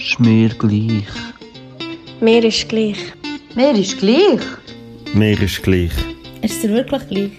Ist 0.00 0.18
mir 0.18 0.48
gleich. 0.48 1.04
Mir 2.22 2.42
ist 2.42 2.66
gleich. 2.70 2.96
Mir 3.54 3.74
ist 3.74 3.98
gleich. 3.98 4.40
Mir 5.12 5.42
ist 5.42 5.62
gleich. 5.62 5.90
Ist 6.40 6.54
es 6.54 6.60
dir 6.62 6.70
wirklich 6.70 7.06
gleich? 7.06 7.32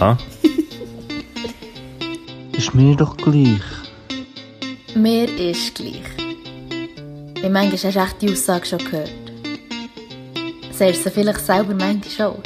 Ja. 0.00 0.18
Ist 2.58 2.74
mir 2.74 2.96
doch 2.96 3.16
gleich. 3.16 3.62
Mir 4.96 5.28
ist 5.38 5.76
gleich. 5.76 6.02
Wie 7.40 7.48
manchmal 7.48 7.72
hast 7.72 7.84
du 7.84 8.00
echt 8.00 8.22
die 8.22 8.32
Aussage 8.32 8.66
schon 8.66 8.78
gehört. 8.78 9.10
Sagst 10.72 11.06
du 11.06 11.10
vielleicht 11.10 11.46
selber 11.46 11.74
manchmal 11.74 12.28
auch? 12.28 12.42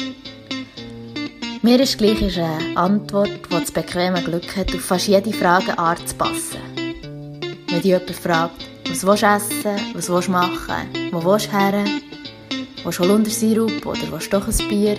Mir 1.63 1.81
ist 1.81 1.97
gleich 1.97 2.21
ist 2.21 2.39
eine 2.39 2.77
Antwort, 2.77 3.31
die 3.47 3.59
das 3.59 3.73
bequeme 3.73 4.23
Glück 4.23 4.55
hat, 4.57 4.75
auf 4.75 4.83
fast 4.83 5.09
jede 5.09 5.33
Frage 5.33 5.79
anzupassen. 5.79 6.59
Wenn 7.69 7.77
dich 7.77 7.85
jemand 7.85 8.11
fragt, 8.11 8.70
was 8.91 9.07
willst 9.07 9.23
du 9.23 9.27
essen, 9.27 9.95
was 9.95 10.09
willst 10.09 10.29
du 10.29 10.33
machen, 10.33 10.89
wo 11.13 11.25
willst 11.25 11.47
du 11.47 11.53
her, 11.53 11.85
willst 12.83 12.99
du 12.99 13.05
Holundersirup 13.05 13.87
oder 13.87 14.11
willst 14.11 14.33
du 14.33 14.39
doch 14.39 14.49
ein 14.49 14.69
Bier? 14.69 14.99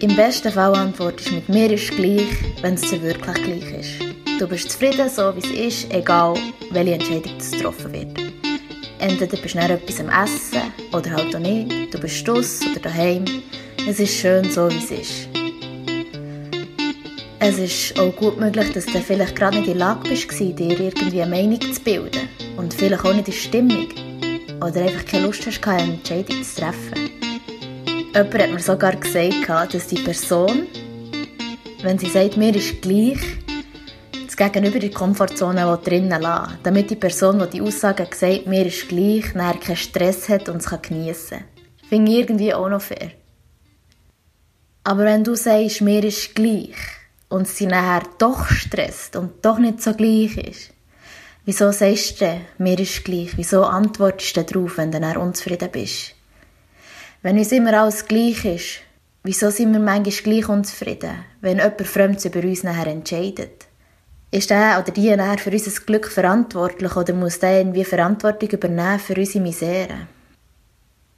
Im 0.00 0.16
besten 0.16 0.50
Fall 0.50 0.74
antwortest 0.74 1.28
du 1.28 1.34
mit 1.34 1.48
mir 1.48 1.70
ist 1.70 1.90
gleich, 1.90 2.26
wenn 2.62 2.74
es 2.74 2.82
dir 2.82 3.02
wirklich 3.02 3.34
gleich 3.34 3.80
ist. 3.80 4.40
Du 4.40 4.48
bist 4.48 4.70
zufrieden, 4.70 5.10
so 5.10 5.34
wie 5.36 5.40
es 5.40 5.74
ist, 5.84 5.92
egal 5.92 6.34
welche 6.70 6.94
Entscheidung 6.94 7.38
getroffen 7.38 7.92
wird. 7.92 8.18
Entweder 8.98 9.36
bist 9.36 9.54
du 9.54 9.58
nach 9.58 9.68
etwas 9.68 10.00
am 10.00 10.08
Essen 10.08 10.62
oder 10.92 11.10
halt 11.10 11.36
auch 11.36 11.40
nicht. 11.40 11.92
Du 11.92 11.98
bist 11.98 12.16
stuss 12.16 12.60
oder 12.70 12.80
daheim. 12.80 13.26
Es 13.86 14.00
ist 14.00 14.14
schön, 14.14 14.50
so 14.50 14.70
wie 14.70 14.78
es 14.78 14.90
ist. 14.90 15.28
Es 17.38 17.58
ist 17.58 18.00
auch 18.00 18.16
gut 18.16 18.40
möglich, 18.40 18.72
dass 18.72 18.86
du 18.86 18.98
vielleicht 19.00 19.36
gerade 19.36 19.58
nicht 19.58 19.68
in 19.68 19.78
der 19.78 19.88
Lage 19.88 20.08
bist, 20.08 20.30
dir 20.40 20.58
irgendwie 20.58 21.22
eine 21.22 21.30
Meinung 21.30 21.60
zu 21.60 21.80
bilden. 21.80 22.28
Und 22.56 22.74
vielleicht 22.74 23.04
auch 23.04 23.12
nicht 23.12 23.28
in 23.28 23.34
Stimmung. 23.34 23.88
Oder 24.58 24.82
einfach 24.82 25.04
keine 25.04 25.26
Lust 25.26 25.46
hast, 25.46 25.66
eine 25.66 25.94
Entscheidung 25.94 26.42
zu 26.42 26.60
treffen. 26.60 27.10
Jemand 28.14 28.34
hat 28.34 28.50
mir 28.50 28.58
sogar 28.60 28.96
gesagt, 28.96 29.74
dass 29.74 29.86
die 29.88 30.00
Person, 30.00 30.66
wenn 31.82 31.98
sie 31.98 32.08
sagt, 32.08 32.36
mir 32.36 32.54
ist 32.54 32.80
gleich, 32.80 33.20
das 34.24 34.36
Gegenüber 34.36 34.78
die 34.78 34.90
Komfortzone 34.90 35.78
drinnen 35.84 36.22
lassen 36.22 36.58
damit 36.62 36.90
die 36.90 36.96
Person, 36.96 37.38
die 37.38 37.58
die 37.58 37.60
Aussage 37.60 38.06
gesagt 38.06 38.46
mir 38.46 38.66
ist 38.66 38.88
gleich, 38.88 39.34
nachher 39.34 39.60
keinen 39.60 39.76
Stress 39.76 40.28
hat 40.28 40.48
und 40.48 40.58
es 40.58 40.82
geniessen 40.82 41.38
kann. 41.38 41.88
Finde 41.88 42.12
ich 42.12 42.18
irgendwie 42.18 42.54
auch 42.54 42.68
noch 42.68 42.80
fair. 42.80 43.12
Aber 44.84 45.04
wenn 45.04 45.24
du 45.24 45.34
sagst, 45.34 45.80
mir 45.82 46.02
ist 46.04 46.34
gleich, 46.34 46.76
und 47.28 47.48
sie 47.48 47.66
nachher 47.66 48.08
doch 48.18 48.46
stresst 48.46 49.16
und 49.16 49.44
doch 49.44 49.58
nicht 49.58 49.82
so 49.82 49.94
gleich 49.94 50.36
ist, 50.36 50.72
wieso 51.46 51.72
sagst 51.72 52.20
du, 52.20 52.40
mir 52.58 52.78
ist 52.78 53.04
gleich? 53.04 53.36
Wieso 53.36 53.64
antwortest 53.64 54.36
du 54.36 54.44
darauf, 54.44 54.76
wenn 54.76 54.92
du 54.92 55.00
dann 55.00 55.16
unzufrieden 55.16 55.70
bist? 55.70 56.14
Wenn 57.22 57.38
uns 57.38 57.52
immer 57.52 57.72
alles 57.80 58.06
gleich 58.06 58.44
ist, 58.44 58.80
wieso 59.22 59.50
sind 59.50 59.72
wir 59.72 59.80
manchmal 59.80 60.22
gleich 60.22 60.48
unzufrieden, 60.48 61.24
wenn 61.40 61.56
jemand 61.58 61.86
Fremdes 61.86 62.26
über 62.26 62.40
uns 62.40 62.64
nachher 62.64 62.88
entscheidet? 62.88 63.66
Ist 64.30 64.50
der 64.50 64.82
oder 64.82 64.92
die 64.92 65.14
nachher 65.16 65.38
für 65.38 65.50
unser 65.50 65.80
Glück 65.82 66.08
verantwortlich 66.08 66.94
oder 66.96 67.14
muss 67.14 67.38
der 67.38 67.58
irgendwie 67.58 67.84
Verantwortung 67.84 68.50
übernehmen 68.50 68.98
für 68.98 69.14
unsere 69.14 69.42
Misere? 69.42 70.08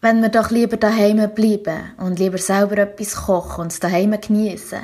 Wenn 0.01 0.23
wir 0.23 0.29
doch 0.29 0.51
lieber 0.51 0.77
daheim 0.77 1.29
bleiben 1.35 1.93
und 1.97 2.19
lieber 2.19 2.39
selber 2.39 2.79
etwas 2.79 3.17
kochen 3.17 3.63
und 3.63 3.73
es 3.73 3.81
daheim 3.81 4.19
genießen, 4.21 4.79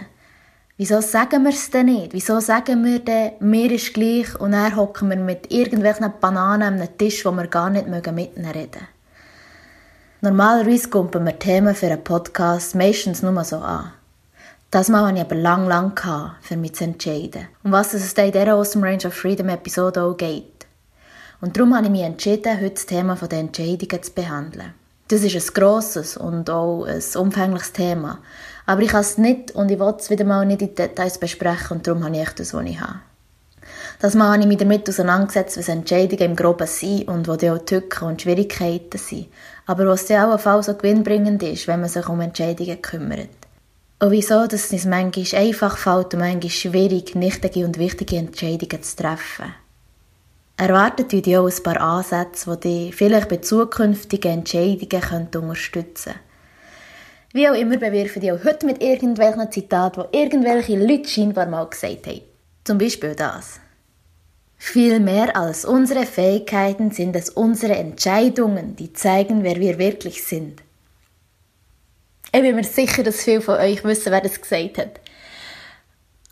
Wieso 0.77 1.01
sagen 1.01 1.45
wir 1.45 1.51
es 1.51 1.71
denn 1.71 1.87
nicht? 1.87 2.13
Wieso 2.13 2.41
sagen 2.41 2.85
wir 2.85 2.99
denn, 2.99 3.35
mir 3.39 3.71
ist 3.71 3.95
gleich 3.95 4.35
und 4.41 4.51
dann 4.51 4.75
hocken 4.75 5.09
wir 5.09 5.17
mit 5.17 5.53
irgendwelchen 5.53 6.13
Bananen 6.21 6.81
am 6.81 6.99
Tisch, 6.99 7.25
wo 7.25 7.31
wir 7.31 7.47
gar 7.47 7.71
nicht 7.71 7.87
miteinander 7.87 8.55
reden 8.57 8.89
Normalerweise 10.21 10.89
kumpen 10.89 11.27
wir 11.27 11.39
Themen 11.39 11.77
für 11.77 11.87
einen 11.87 12.03
Podcast 12.03 12.75
meistens 12.75 13.23
nur 13.23 13.45
so 13.45 13.59
an. 13.59 13.93
Das 14.73 14.89
Mal 14.89 15.07
hatte 15.07 15.19
ich 15.19 15.21
aber 15.21 15.37
lang, 15.37 15.69
lang 15.69 15.93
für 16.43 16.57
mich 16.57 16.75
zu 16.75 16.83
entscheiden. 16.83 17.47
Um 17.63 17.71
was 17.71 17.95
es 17.95 18.13
in 18.15 18.33
dieser 18.33 18.55
Awesome 18.55 18.85
Range 18.85 19.07
of 19.07 19.15
Freedom 19.15 19.51
Episode 19.51 20.03
auch 20.03 20.17
geht. 20.17 20.67
Und 21.41 21.57
darum 21.57 21.77
habe 21.77 21.85
ich 21.85 21.93
mich 21.93 22.03
entschieden, 22.03 22.57
heute 22.57 22.71
das 22.71 22.87
Thema 22.87 23.15
der 23.15 23.39
Entscheidungen 23.39 24.03
zu 24.03 24.13
behandeln. 24.13 24.75
Das 25.07 25.23
ist 25.23 25.35
ein 25.37 25.55
grosses 25.55 26.17
und 26.17 26.51
auch 26.51 26.87
ein 26.87 27.03
umfängliches 27.15 27.73
Thema. 27.73 28.19
Aber 28.67 28.83
ich 28.83 28.89
kann 28.89 29.03
es 29.03 29.19
nicht 29.19 29.51
und 29.53 29.71
ich 29.71 29.79
will 29.79 29.95
es 29.99 30.11
wieder 30.11 30.25
mal 30.25 30.47
nicht 30.47 30.63
in 30.63 30.75
Details 30.75 31.19
besprechen 31.19 31.77
und 31.77 31.87
darum 31.87 32.05
habe 32.05 32.17
ich 32.17 32.23
echt 32.23 32.41
das, 32.41 32.55
was 32.55 32.65
ich 32.65 32.81
habe. 32.81 33.01
Das 33.99 34.15
Mal 34.15 34.33
habe 34.33 34.43
ich 34.43 34.47
mich 34.47 34.59
damit 34.59 34.89
auseinandergesetzt, 34.89 35.57
was 35.57 35.69
Entscheidungen 35.69 36.31
im 36.31 36.37
Groben 36.37 36.67
sind 36.67 37.09
und 37.09 37.29
wo 37.29 37.37
die 37.37 37.51
auch 37.51 37.59
Tücken 37.59 38.09
und 38.09 38.23
Schwierigkeiten 38.23 38.99
sind. 38.99 39.29
Aber 39.67 39.87
was 39.87 40.07
dann 40.07 40.31
auch 40.31 40.41
Fall 40.41 40.63
so 40.63 40.75
gewinnbringend 40.75 41.43
ist, 41.43 41.67
wenn 41.67 41.81
man 41.81 41.89
sich 41.89 42.09
um 42.09 42.21
Entscheidungen 42.21 42.81
kümmert. 42.83 43.29
Und 44.01 44.11
wieso, 44.11 44.47
dass 44.47 44.73
es 44.73 44.85
manchmal 44.85 45.41
einfach 45.41 45.79
fällt 45.79 46.15
und 46.15 46.21
manchmal 46.21 46.51
schwierig, 46.51 47.15
nichtige 47.15 47.65
und 47.65 47.79
wichtige 47.79 48.17
Entscheidungen 48.17 48.83
zu 48.83 48.97
treffen. 48.97 49.55
Erwartet 50.57 51.13
euch 51.15 51.37
auch 51.37 51.49
ein 51.49 51.63
paar 51.63 51.81
Ansätze, 51.81 52.57
die 52.57 52.87
dich 52.87 52.95
vielleicht 52.95 53.29
bei 53.29 53.39
zukünftigen 53.39 54.33
Entscheidungen 54.33 55.29
unterstützen 55.33 56.13
können. 56.13 56.24
Wie 57.35 57.49
auch 57.49 57.55
immer 57.55 57.79
bewirfen 57.79 58.23
die 58.23 58.31
auch 58.31 58.45
heute 58.45 58.65
mit 58.65 58.81
irgendwelchen 58.81 59.51
Zitaten, 59.51 60.05
die 60.13 60.19
irgendwelche 60.19 60.79
Leute 60.79 61.09
scheinbar 61.09 61.47
mal 61.47 61.67
gesagt 61.67 62.07
haben. 62.07 62.21
Zum 62.63 62.79
Beispiel 62.79 63.17
das. 63.17 63.59
Viel 64.57 65.01
mehr 65.01 65.37
als 65.37 65.65
unsere 65.65 66.07
Fähigkeiten 66.07 66.93
sind 66.93 67.17
es 67.17 67.31
unsere 67.31 67.75
Entscheidungen, 67.75 68.77
die 68.77 68.93
zeigen, 68.93 69.43
wer 69.43 69.57
wir 69.57 69.81
wirklich 69.81 70.23
sind. 70.23 70.63
Ich 72.33 72.41
bin 72.41 72.55
mir 72.55 72.63
sicher, 72.63 73.03
dass 73.03 73.25
viele 73.25 73.41
von 73.41 73.59
euch 73.59 73.83
wissen, 73.83 74.13
wer 74.13 74.21
das 74.21 74.41
gesagt 74.41 74.79
hat. 74.79 75.01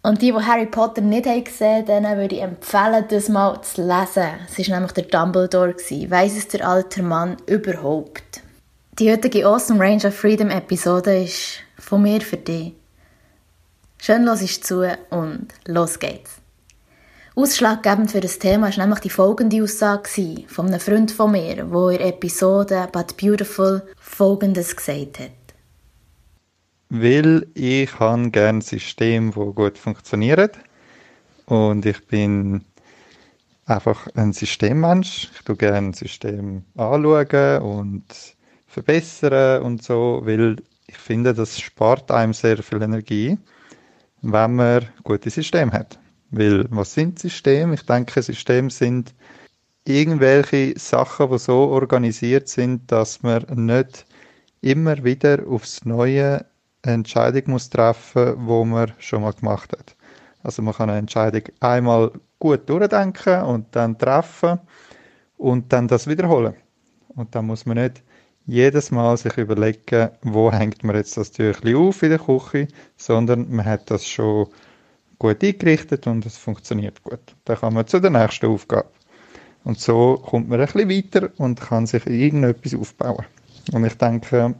Und 0.04 0.22
die, 0.22 0.30
die 0.30 0.38
Harry 0.38 0.66
Potter 0.66 1.00
nicht 1.00 1.26
haben 1.26 1.42
gesehen 1.42 1.84
denen 1.84 2.16
würde 2.16 2.36
ich 2.36 2.42
empfehlen, 2.42 3.06
das 3.08 3.28
mal 3.28 3.60
zu 3.62 3.82
lesen. 3.82 4.30
Es 4.46 4.68
war 4.68 4.76
nämlich 4.76 4.92
der 4.92 5.04
Dumbledore. 5.04 5.74
Weiss 5.74 6.36
es 6.36 6.46
der 6.46 6.68
alte 6.68 7.02
Mann 7.02 7.38
überhaupt? 7.46 8.40
Die 8.98 9.10
heutige 9.10 9.46
Awesome 9.46 9.80
Range 9.80 10.06
of 10.06 10.14
Freedom 10.14 10.50
Episode 10.50 11.22
ist 11.22 11.60
von 11.78 12.02
mir 12.02 12.20
für 12.20 12.36
dich. 12.36 12.74
Schön 13.96 14.24
los 14.24 14.42
ist 14.42 14.66
zu 14.66 14.86
und 15.08 15.48
los 15.66 15.98
geht's. 15.98 16.42
Ausschlaggebend 17.34 18.10
für 18.10 18.20
das 18.20 18.38
Thema 18.38 18.68
war 18.68 18.76
nämlich 18.76 19.00
die 19.00 19.08
folgende 19.08 19.62
Aussage 19.62 20.44
von 20.46 20.66
einem 20.66 20.78
Freund 20.78 21.10
von 21.10 21.32
mir, 21.32 21.70
wo 21.70 21.88
in 21.88 21.96
der 21.96 22.08
Episode 22.08 22.86
But 22.92 23.16
Beautiful 23.16 23.80
folgendes 23.98 24.76
gesagt 24.76 25.20
hat. 25.20 25.30
Weil 26.90 27.46
ich 27.54 27.98
habe 27.98 28.30
gerne 28.30 28.58
ein 28.58 28.60
System, 28.60 29.32
das 29.32 29.54
gut 29.54 29.78
funktioniert. 29.78 30.58
Und 31.46 31.86
ich 31.86 32.06
bin 32.08 32.66
einfach 33.64 34.06
ein 34.16 34.34
Systemmensch. 34.34 35.30
Ich 35.34 35.44
tue 35.44 35.56
gerne 35.56 35.78
ein 35.78 35.94
System 35.94 36.66
anschauen 36.76 37.62
und 37.62 38.04
verbessern 38.72 39.62
und 39.62 39.82
so, 39.82 40.22
weil 40.24 40.56
ich 40.86 40.96
finde, 40.96 41.34
das 41.34 41.60
spart 41.60 42.10
einem 42.10 42.32
sehr 42.32 42.62
viel 42.62 42.80
Energie, 42.80 43.38
wenn 44.22 44.56
man 44.56 44.88
gute 45.04 45.28
Systeme 45.28 45.72
hat. 45.72 45.98
Weil, 46.30 46.66
was 46.70 46.94
sind 46.94 47.18
Systeme? 47.18 47.74
Ich 47.74 47.84
denke, 47.84 48.22
Systeme 48.22 48.70
sind 48.70 49.14
irgendwelche 49.84 50.78
Sachen, 50.78 51.30
die 51.30 51.38
so 51.38 51.68
organisiert 51.68 52.48
sind, 52.48 52.90
dass 52.90 53.22
man 53.22 53.44
nicht 53.50 54.06
immer 54.62 55.04
wieder 55.04 55.46
aufs 55.46 55.84
Neue 55.84 56.46
eine 56.82 56.94
Entscheidung 56.94 57.52
muss 57.52 57.68
treffen, 57.68 58.34
wo 58.38 58.64
man 58.64 58.92
schon 58.98 59.22
mal 59.22 59.34
gemacht 59.34 59.72
hat. 59.72 59.94
Also 60.42 60.62
man 60.62 60.74
kann 60.74 60.88
eine 60.88 60.98
Entscheidung 60.98 61.42
einmal 61.60 62.10
gut 62.38 62.68
durchdenken 62.68 63.42
und 63.42 63.66
dann 63.76 63.98
treffen 63.98 64.60
und 65.36 65.72
dann 65.72 65.88
das 65.88 66.06
wiederholen. 66.06 66.54
Und 67.08 67.34
dann 67.34 67.46
muss 67.46 67.66
man 67.66 67.76
nicht 67.76 68.02
jedes 68.46 68.90
Mal 68.90 69.16
sich 69.16 69.36
überlegen, 69.36 70.10
wo 70.22 70.52
hängt 70.52 70.82
man 70.84 70.96
jetzt 70.96 71.16
das 71.16 71.30
Tüchli 71.30 71.74
auf 71.74 72.02
in 72.02 72.10
der 72.10 72.18
Küche, 72.18 72.68
sondern 72.96 73.50
man 73.50 73.64
hat 73.64 73.90
das 73.90 74.06
schon 74.06 74.48
gut 75.18 75.42
eingerichtet 75.42 76.06
und 76.06 76.26
es 76.26 76.36
funktioniert 76.36 77.02
gut. 77.02 77.36
Dann 77.44 77.56
kann 77.56 77.74
man 77.74 77.86
zu 77.86 78.00
der 78.00 78.10
nächsten 78.10 78.46
Aufgabe. 78.46 78.88
Und 79.64 79.78
so 79.78 80.16
kommt 80.16 80.48
man 80.48 80.60
ein 80.60 80.66
bisschen 80.66 80.90
weiter 80.90 81.30
und 81.38 81.60
kann 81.60 81.86
sich 81.86 82.04
irgendetwas 82.06 82.74
aufbauen. 82.74 83.24
Und 83.72 83.84
ich 83.84 83.94
denke, 83.94 84.56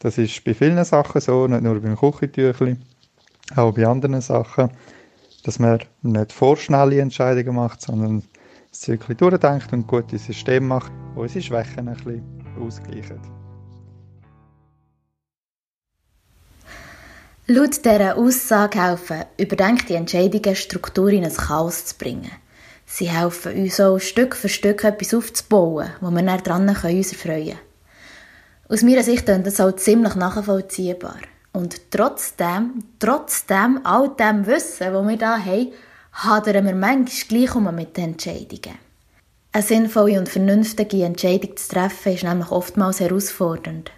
das 0.00 0.18
ist 0.18 0.44
bei 0.44 0.52
vielen 0.52 0.84
Sachen 0.84 1.20
so, 1.20 1.46
nicht 1.46 1.62
nur 1.62 1.80
beim 1.80 1.96
Küchentüchli, 1.96 2.76
auch 3.56 3.72
bei 3.72 3.86
anderen 3.86 4.20
Sachen, 4.20 4.70
dass 5.44 5.58
man 5.58 5.80
nicht 6.02 6.32
vorschnelle 6.32 7.00
Entscheidungen 7.00 7.56
macht, 7.56 7.80
sondern 7.80 8.22
das 8.70 8.80
Zirkel 8.80 9.14
durchdenkt 9.14 9.72
und 9.72 9.86
gute 9.86 10.18
System 10.18 10.68
macht, 10.68 10.92
wo 11.14 11.22
unsere 11.22 11.42
Schwächen 11.42 11.88
ein 11.88 11.96
bisschen 11.96 12.41
ausgleichen. 12.60 13.20
Laut 17.48 17.84
dieser 17.84 18.16
Aussage 18.16 18.80
helfen 18.80 19.24
überdenkte 19.36 19.96
Entscheidungen 19.96 20.54
Struktur 20.54 21.08
in 21.08 21.24
ein 21.24 21.34
Chaos 21.34 21.86
zu 21.86 21.98
bringen. 21.98 22.30
Sie 22.86 23.10
helfen 23.10 23.56
uns 23.60 23.80
auch 23.80 23.98
Stück 23.98 24.36
für 24.36 24.48
Stück 24.48 24.84
etwas 24.84 25.12
aufzubauen, 25.12 25.90
wo 26.00 26.10
wir 26.10 26.22
dann 26.22 26.42
dran 26.42 26.68
uns 26.68 26.84
erfreuen 27.12 27.46
können. 27.46 27.58
Aus 28.68 28.82
meiner 28.82 29.02
Sicht 29.02 29.28
ist 29.28 29.46
das 29.46 29.60
auch 29.60 29.72
ziemlich 29.76 30.14
nachvollziehbar. 30.14 31.18
Und 31.52 31.90
trotzdem, 31.90 32.84
trotzdem 32.98 33.80
all 33.84 34.08
dem 34.10 34.46
Wissen, 34.46 34.92
das 34.92 35.08
wir 35.08 35.16
da 35.18 35.38
haben, 35.38 35.72
hadern 36.12 36.66
wir 36.66 36.74
manchmal 36.74 37.28
gleich 37.28 37.54
um 37.54 37.74
mit 37.74 37.96
den 37.96 38.12
Entscheidungen. 38.12 38.78
Eine 39.54 39.62
sinnvolle 39.62 40.18
und 40.18 40.30
vernünftige 40.30 41.04
Entscheidung 41.04 41.58
zu 41.58 41.68
treffen, 41.68 42.14
ist 42.14 42.24
nämlich 42.24 42.50
oftmals 42.50 43.00
herausfordernd. 43.00 43.90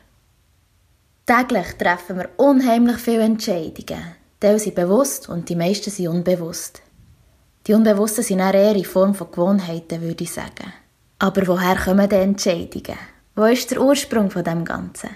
Täglich 1.26 1.74
treffen 1.78 2.18
wir 2.18 2.28
unheimlich 2.38 2.96
viele 2.96 3.22
Entscheidungen. 3.22 4.02
Teil 4.40 4.58
sind 4.58 4.74
bewusst 4.74 5.28
und 5.28 5.48
die 5.48 5.54
meisten 5.54 5.90
sind 5.90 6.08
unbewusst. 6.08 6.82
Die 7.68 7.72
Unbewussten 7.72 8.24
sind 8.24 8.40
eher 8.40 8.74
in 8.74 8.84
Form 8.84 9.14
von 9.14 9.30
Gewohnheiten, 9.30 10.02
würde 10.02 10.24
ich 10.24 10.32
sagen. 10.32 10.72
Aber 11.20 11.46
woher 11.46 11.76
kommen 11.76 12.08
die 12.08 12.16
Entscheidungen? 12.16 12.98
Wo 13.36 13.44
ist 13.44 13.70
der 13.70 13.80
Ursprung 13.80 14.32
von 14.32 14.42
dem 14.42 14.64
Ganzen? 14.64 15.10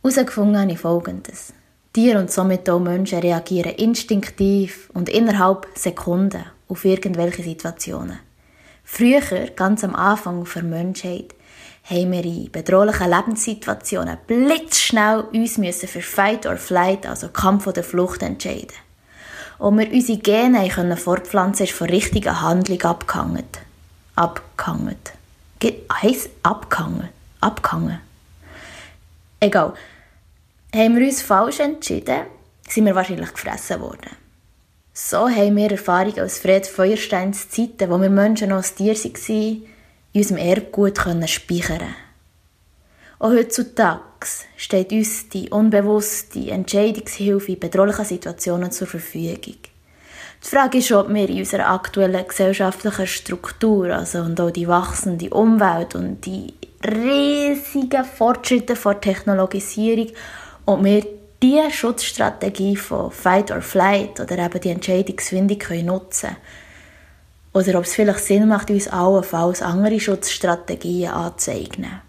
Herausgefunden 0.00 0.60
habe 0.60 0.72
ich 0.72 0.78
Folgendes. 0.78 1.52
Tiere 1.92 2.20
und 2.20 2.30
somit 2.30 2.70
auch 2.70 2.78
Menschen 2.78 3.18
reagieren 3.18 3.74
instinktiv 3.74 4.88
und 4.94 5.08
innerhalb 5.08 5.66
Sekunden 5.74 6.44
auf 6.68 6.84
irgendwelche 6.84 7.42
Situationen. 7.42 8.29
Früher, 8.92 9.46
ganz 9.54 9.84
am 9.84 9.94
Anfang 9.94 10.44
der 10.52 10.62
Menschheit, 10.64 11.32
haben 11.84 12.10
wir 12.10 12.24
in 12.24 12.50
bedrohlichen 12.50 13.08
Lebenssituationen 13.08 14.18
blitzschnell 14.26 15.20
uns 15.32 15.58
müssen 15.58 15.88
für 15.88 16.02
Fight 16.02 16.44
or 16.44 16.56
Flight, 16.56 17.06
also 17.06 17.28
Kampf 17.28 17.68
oder 17.68 17.84
Flucht, 17.84 18.20
entscheiden. 18.20 18.74
Und 19.58 19.78
wir 19.78 19.90
unsere 19.92 20.18
Gene 20.18 20.68
können 20.68 20.98
fortpflanzen, 20.98 21.66
ist 21.66 21.72
von 21.72 21.88
richtiger 21.88 22.42
Handlung 22.42 22.82
abgehangen. 22.82 23.46
Abgehangen. 24.16 24.96
Heißt 26.02 26.28
abgehangen. 26.42 27.10
Abgehangen. 27.40 28.00
Egal. 29.38 29.72
Haben 30.74 30.98
wir 30.98 31.06
uns 31.06 31.22
falsch 31.22 31.60
entschieden, 31.60 32.22
sind 32.68 32.86
wir 32.86 32.96
wahrscheinlich 32.96 33.32
gefressen 33.32 33.80
worden. 33.80 34.10
So 35.02 35.28
haben 35.28 35.56
wir 35.56 35.72
Erfahrungen 35.72 36.20
aus 36.20 36.38
Fred 36.38 36.66
Feuersteins 36.66 37.48
Zeiten, 37.48 37.90
wo 37.90 38.00
wir 38.00 38.10
Menschen 38.10 38.50
noch 38.50 38.58
als 38.58 38.74
Tier 38.74 38.94
waren, 38.94 39.62
in 40.12 40.20
unserem 40.20 40.38
Erbgut 40.38 40.98
können 40.98 41.26
Auch 43.18 43.30
heutzutage 43.30 44.00
steht 44.56 44.92
uns 44.92 45.28
die 45.30 45.48
unbewusste 45.48 46.50
Entscheidungshilfe 46.50 47.52
in 47.52 47.58
bedrohlichen 47.58 48.04
Situationen 48.04 48.70
zur 48.70 48.86
Verfügung. 48.86 49.56
Die 50.42 50.48
Frage 50.48 50.78
ist, 50.78 50.92
ob 50.92 51.08
wir 51.08 51.28
in 51.28 51.38
unserer 51.38 51.70
aktuellen 51.70 52.28
gesellschaftlichen 52.28 53.06
Struktur, 53.06 53.86
also 53.86 54.18
und 54.20 54.40
auch 54.40 54.50
die 54.50 54.68
wachsende 54.68 55.30
Umwelt 55.30 55.94
und 55.94 56.24
die 56.26 56.54
riesigen 56.86 58.04
Fortschritte 58.04 58.74
der 58.74 59.00
Technologisierung, 59.00 60.08
ob 60.66 60.84
wir 60.84 61.19
diese 61.42 61.70
Schutzstrategie 61.70 62.76
von 62.76 63.10
Fight 63.10 63.50
or 63.50 63.62
Flight 63.62 64.20
oder 64.20 64.38
eben 64.38 64.60
die 64.60 64.70
Entscheidungsfindung 64.70 65.58
nutzen 65.84 66.30
können 66.30 66.36
oder 67.52 67.78
ob 67.78 67.84
es 67.84 67.94
vielleicht 67.94 68.20
Sinn 68.20 68.46
macht, 68.46 68.70
uns 68.70 68.88
allenfalls 68.88 69.62
andere 69.62 69.98
Schutzstrategien 69.98 71.10
anzueignen. 71.10 72.02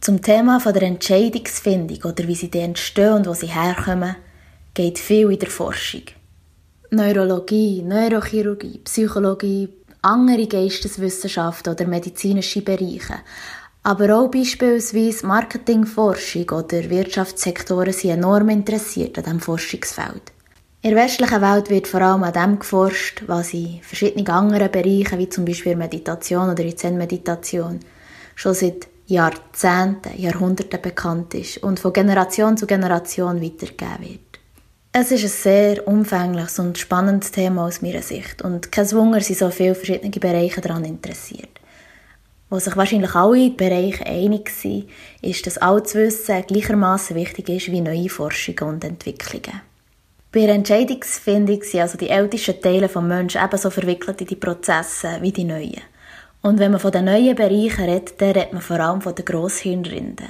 Zum 0.00 0.22
Thema 0.22 0.60
von 0.60 0.72
der 0.72 0.82
Entscheidungsfindung 0.82 2.10
oder 2.10 2.26
wie 2.26 2.34
sie 2.34 2.50
entstehen 2.52 3.12
und 3.12 3.26
wo 3.26 3.34
sie 3.34 3.48
herkommen, 3.48 4.16
geht 4.74 4.98
viel 4.98 5.30
in 5.30 5.38
der 5.38 5.50
Forschung. 5.50 6.02
Neurologie, 6.90 7.82
Neurochirurgie, 7.82 8.78
Psychologie, 8.78 9.68
andere 10.00 10.46
Geisteswissenschaften 10.46 11.72
oder 11.72 11.86
medizinische 11.86 12.62
Bereiche, 12.62 13.20
aber 13.82 14.16
auch 14.16 14.30
beispielsweise 14.30 15.26
Marketingforschung 15.26 16.48
oder 16.50 16.88
Wirtschaftssektoren 16.88 17.92
sind 17.92 18.10
enorm 18.10 18.48
interessiert 18.48 19.18
an 19.18 19.24
diesem 19.24 19.40
Forschungsfeld. 19.40 20.32
In 20.82 20.94
der 20.94 21.04
westlichen 21.04 21.40
Welt 21.40 21.70
wird 21.70 21.86
vor 21.86 22.00
allem 22.00 22.24
an 22.24 22.32
dem 22.32 22.58
geforscht, 22.58 23.22
was 23.26 23.54
in 23.54 23.80
verschiedenen 23.82 24.28
anderen 24.28 24.70
Bereichen, 24.70 25.18
wie 25.18 25.28
zum 25.28 25.44
Beispiel 25.44 25.76
Meditation 25.76 26.50
oder 26.50 26.76
Zen-Meditation, 26.76 27.80
schon 28.34 28.54
seit 28.54 28.88
Jahrzehnten, 29.06 30.16
Jahrhunderten 30.16 30.80
bekannt 30.80 31.34
ist 31.34 31.58
und 31.58 31.78
von 31.78 31.92
Generation 31.92 32.56
zu 32.56 32.66
Generation 32.66 33.42
weitergegeben 33.42 34.00
wird. 34.00 34.20
Es 34.92 35.10
ist 35.10 35.22
ein 35.22 35.28
sehr 35.28 35.88
umfängliches 35.88 36.58
und 36.58 36.78
spannendes 36.78 37.30
Thema 37.30 37.66
aus 37.66 37.80
meiner 37.80 38.02
Sicht 38.02 38.42
und 38.42 38.70
kein 38.72 38.90
Wunder 38.92 39.20
sind 39.20 39.38
so 39.38 39.50
viele 39.50 39.74
verschiedene 39.74 40.10
Bereiche 40.10 40.60
daran 40.60 40.84
interessiert. 40.84 41.51
Wo 42.52 42.58
sich 42.58 42.76
wahrscheinlich 42.76 43.14
alle 43.14 43.48
Bereiche 43.48 44.04
einig 44.04 44.50
sind, 44.50 44.90
ist, 45.22 45.46
dass 45.46 45.56
alles 45.56 45.94
Wissen 45.94 46.44
gleichermaßen 46.46 47.16
wichtig 47.16 47.48
ist 47.48 47.72
wie 47.72 47.80
neue 47.80 48.10
Forschungen 48.10 48.74
und 48.74 48.84
Entwicklungen. 48.84 49.62
Bei 50.30 50.40
der 50.40 50.56
Entscheidungsfindung 50.56 51.62
sind 51.62 51.80
also 51.80 51.96
die 51.96 52.10
ältesten 52.10 52.60
Teile 52.60 52.88
des 52.88 53.02
Menschen 53.02 53.40
ebenso 53.42 53.70
verwickelt 53.70 54.20
in 54.20 54.26
die 54.26 54.36
Prozesse 54.36 55.16
wie 55.22 55.32
die 55.32 55.44
neuen. 55.44 55.80
Und 56.42 56.58
wenn 56.58 56.72
man 56.72 56.80
von 56.80 56.92
den 56.92 57.06
neuen 57.06 57.34
Bereichen 57.34 57.86
redet, 57.86 58.20
dann 58.20 58.32
redet 58.32 58.52
man 58.52 58.60
vor 58.60 58.80
allem 58.80 59.00
von 59.00 59.14
den 59.14 59.24
Grosshirnrinden. 59.24 60.28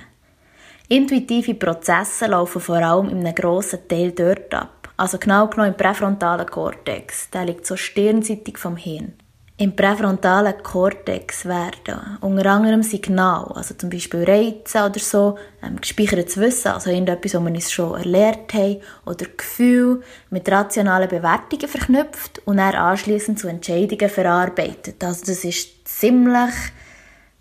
Intuitive 0.86 1.54
Prozesse 1.54 2.26
laufen 2.26 2.60
vor 2.60 2.76
allem 2.76 3.08
in 3.08 3.26
einem 3.26 3.34
grossen 3.34 3.88
Teil 3.88 4.12
dort 4.12 4.54
ab, 4.54 4.92
also 4.96 5.18
genau 5.18 5.48
genommen 5.48 5.70
im 5.72 5.76
präfrontalen 5.76 6.46
Kortex. 6.46 7.30
Der 7.30 7.46
liegt 7.46 7.66
so 7.66 7.76
stirnseitig 7.76 8.58
vom 8.58 8.76
Hirn. 8.76 9.14
Im 9.62 9.76
präfrontalen 9.76 10.60
Kortex 10.60 11.44
werden 11.44 12.18
unter 12.20 12.46
anderem 12.46 12.82
Signale, 12.82 13.54
also 13.54 13.74
zum 13.74 13.90
Beispiel 13.90 14.24
Reize 14.24 14.84
oder 14.84 14.98
so, 14.98 15.38
ähm, 15.62 15.80
gespeichertes 15.80 16.36
Wissen, 16.36 16.72
also 16.72 16.90
irgendetwas, 16.90 17.34
was 17.34 17.44
wir 17.44 17.48
uns 17.52 17.70
schon 17.70 17.96
erlernt 17.96 18.52
haben, 18.54 18.80
oder 19.06 19.24
Gefühl 19.36 20.02
mit 20.30 20.50
rationalen 20.50 21.08
Bewertungen 21.08 21.68
verknüpft 21.68 22.42
und 22.44 22.56
dann 22.56 22.74
anschließend 22.74 23.38
zu 23.38 23.46
Entscheidungen 23.46 24.08
verarbeitet. 24.08 25.04
Also 25.04 25.26
das 25.26 25.44
ist 25.44 25.86
ziemlich 25.86 26.54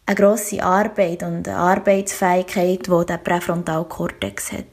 eine 0.06 0.16
grosse 0.16 0.62
Arbeit 0.62 1.24
und 1.24 1.48
eine 1.48 1.58
Arbeitsfähigkeit, 1.58 2.86
die 2.86 3.06
der 3.08 3.18
Präfrontalkortex 3.18 4.52
hat. 4.52 4.66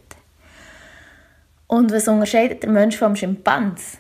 Und 1.67 1.93
was 1.93 2.09
unterscheidet 2.09 2.63
der 2.65 2.69
Mensch 2.69 2.99
vom 2.99 3.17
Schimpans? 3.17 3.97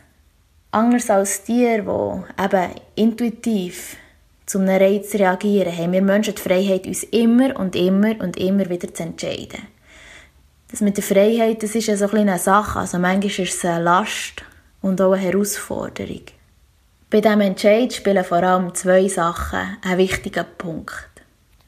Anders 0.70 1.08
als 1.08 1.44
Tiere, 1.44 1.82
die 2.37 2.44
eben 2.44 2.70
intuitiv 2.94 3.96
zu 4.44 4.58
einem 4.58 4.80
Reiz 4.80 5.14
reagieren, 5.14 5.75
haben 5.75 5.92
wir 5.92 6.02
Menschen 6.02 6.34
die 6.34 6.42
Freiheit, 6.42 6.87
uns 6.87 7.04
immer 7.04 7.58
und 7.58 7.75
immer 7.75 8.20
und 8.20 8.37
immer 8.37 8.68
wieder 8.68 8.92
zu 8.92 9.02
entscheiden. 9.02 9.66
Das 10.70 10.82
mit 10.82 10.98
der 10.98 11.04
Freiheit, 11.04 11.62
das 11.62 11.75
ist 11.75 11.87
ja 11.87 11.96
so 11.96 12.10
ein 12.10 12.28
eine 12.28 12.38
Sache. 12.38 12.80
Also 12.80 12.98
manchmal 12.98 13.30
ist 13.30 13.54
es 13.54 13.64
eine 13.64 13.82
Last 13.82 14.44
und 14.82 15.00
auch 15.00 15.12
eine 15.12 15.22
Herausforderung. 15.22 16.22
Bei 17.08 17.22
diesem 17.22 17.40
Entscheid 17.40 17.90
spielen 17.94 18.25
vor 18.25 18.42
allem 18.42 18.75
zwei 18.75 19.08
Sachen 19.08 19.78
einen 19.82 19.98
wichtigen 19.98 20.44
Punkt. 20.58 21.08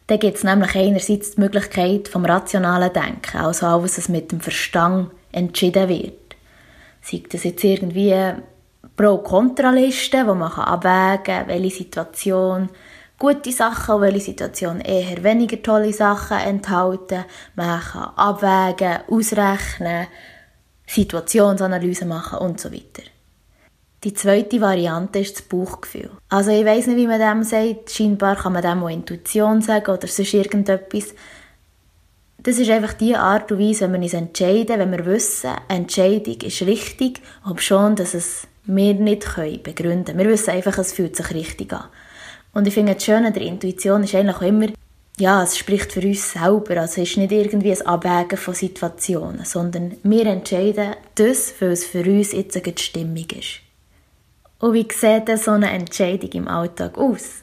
Da 0.09 0.19
gibt 0.19 0.37
es 0.37 0.45
nämlich 0.45 0.75
einerseits 0.75 1.37
die 1.37 1.40
Möglichkeit 1.40 2.09
vom 2.09 2.26
rationalen 2.26 2.92
Denken, 2.92 3.38
also 3.38 3.66
alles, 3.66 3.97
was 3.97 4.09
mit 4.11 4.33
dem 4.33 4.40
Verstand 4.40 5.11
entschieden 5.33 5.88
wird. 5.88 6.37
Sei 7.00 7.23
das 7.30 7.45
jetzt 7.45 7.64
irgendwie 7.64 8.14
Pro- 9.00 9.14
und 9.14 9.25
Kontraliste, 9.25 10.26
wo 10.26 10.35
man 10.35 10.52
abwägen 10.52 11.25
kann, 11.25 11.49
welche 11.49 11.76
Situation 11.76 12.69
gute 13.19 13.50
Sachen 13.50 13.95
und 13.95 14.02
welche 14.02 14.21
Situation 14.21 14.83
eher 14.83 15.25
weniger 15.25 15.62
tolle 15.62 15.90
Sachen 15.90 16.37
enthalten. 16.37 17.25
Man 17.54 17.80
kann 17.80 18.12
abwägen, 18.16 18.99
ausrechnen, 19.09 20.07
Situationsanalyse 20.87 22.04
machen 22.04 22.40
und 22.40 22.61
so 22.61 22.71
weiter. 22.71 23.02
Die 24.04 24.12
zweite 24.12 24.61
Variante 24.61 25.21
ist 25.21 25.37
das 25.37 25.42
Bauchgefühl. 25.42 26.11
Also 26.28 26.50
ich 26.50 26.66
weiß 26.66 26.88
nicht, 26.88 26.97
wie 26.97 27.07
man 27.07 27.21
dem 27.21 27.42
sagt. 27.42 27.90
Scheinbar 27.90 28.37
kann 28.37 28.52
man 28.52 28.61
dem 28.61 28.83
auch 28.83 28.90
Intuition 28.90 29.62
sagen 29.62 29.95
oder 29.95 30.09
sonst 30.09 30.35
irgendetwas. 30.35 31.14
Das 32.42 32.59
ist 32.59 32.71
einfach 32.71 32.92
die 32.92 33.16
Art 33.16 33.50
und 33.50 33.61
Weise, 33.61 33.85
wenn 33.85 33.92
wir 33.92 34.00
uns 34.00 34.12
entscheiden, 34.12 34.78
wenn 34.78 34.92
wir 34.92 35.07
wissen, 35.07 35.52
Entscheidung 35.69 36.40
ist 36.42 36.61
richtig, 36.62 37.23
ob 37.47 37.62
schon, 37.62 37.97
dass 37.97 38.12
es 38.12 38.47
wir 38.64 38.95
nicht 38.95 39.25
können 39.25 39.62
begründen 39.62 40.05
können. 40.05 40.19
Wir 40.19 40.29
wissen 40.29 40.50
einfach, 40.50 40.79
es 40.79 40.93
fühlt 40.93 41.17
sich 41.17 41.31
richtig 41.33 41.73
an. 41.73 41.87
Und 42.52 42.67
ich 42.67 42.75
finde, 42.75 42.95
das 42.95 43.05
Schöne 43.05 43.33
der 43.33 43.43
Intuition 43.43 44.02
ist 44.02 44.14
eigentlich 44.14 44.40
immer, 44.43 44.67
ja, 45.19 45.43
es 45.43 45.59
spricht 45.59 45.93
für 45.93 46.00
uns 46.00 46.33
selber. 46.33 46.81
Also 46.81 47.02
es 47.02 47.11
ist 47.11 47.17
nicht 47.19 47.33
irgendwie 47.33 47.73
ein 47.73 47.87
Abwägen 47.87 48.38
von 48.38 48.55
Situationen, 48.55 49.45
sondern 49.45 49.97
wir 50.02 50.26
entscheiden 50.26 50.97
das, 51.14 51.55
weil 51.61 51.73
es 51.73 51.85
für 51.85 52.02
uns 52.02 52.33
jetzt 52.33 52.57
eine 52.57 52.76
Stimmung 52.76 53.26
ist. 53.38 53.61
Und 54.59 54.75
wie 54.75 54.87
sieht 54.90 55.29
denn 55.29 55.37
so 55.37 55.52
eine 55.52 55.71
Entscheidung 55.71 56.31
im 56.33 56.49
Alltag 56.49 56.99
aus? 56.99 57.43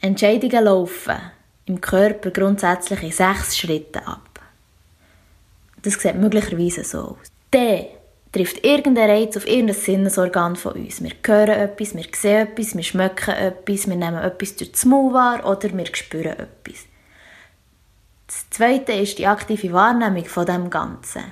Entscheidungen 0.00 0.64
laufen 0.64 1.16
im 1.66 1.80
Körper 1.80 2.30
grundsätzlich 2.30 3.02
in 3.02 3.12
sechs 3.12 3.58
Schritten 3.58 3.98
ab. 3.98 4.40
Das 5.82 5.94
sieht 5.94 6.14
möglicherweise 6.14 6.84
so 6.84 6.98
aus. 6.98 7.28
Dann 7.50 7.86
trifft 8.32 8.64
irgendein 8.64 9.10
Reiz 9.10 9.36
auf 9.36 9.46
irgendein 9.46 9.76
Sinnesorgan 9.76 10.56
von 10.56 10.72
uns. 10.72 11.02
Wir 11.02 11.12
hören 11.26 11.48
etwas, 11.50 11.94
wir 11.94 12.04
sehen 12.14 12.48
etwas, 12.48 12.76
wir 12.76 12.82
schmecken 12.82 13.34
etwas, 13.34 13.88
wir 13.88 13.96
nehmen 13.96 14.22
etwas 14.22 14.56
durch 14.56 14.72
das 14.72 14.84
Maul 14.84 15.12
wahr 15.12 15.44
oder 15.46 15.76
wir 15.76 15.86
spüren 15.94 16.38
etwas. 16.38 16.86
Das 18.26 18.48
Zweite 18.50 18.92
ist 18.92 19.18
die 19.18 19.26
aktive 19.26 19.72
Wahrnehmung 19.72 20.24
von 20.24 20.46
dem 20.46 20.70
Ganzen. 20.70 21.24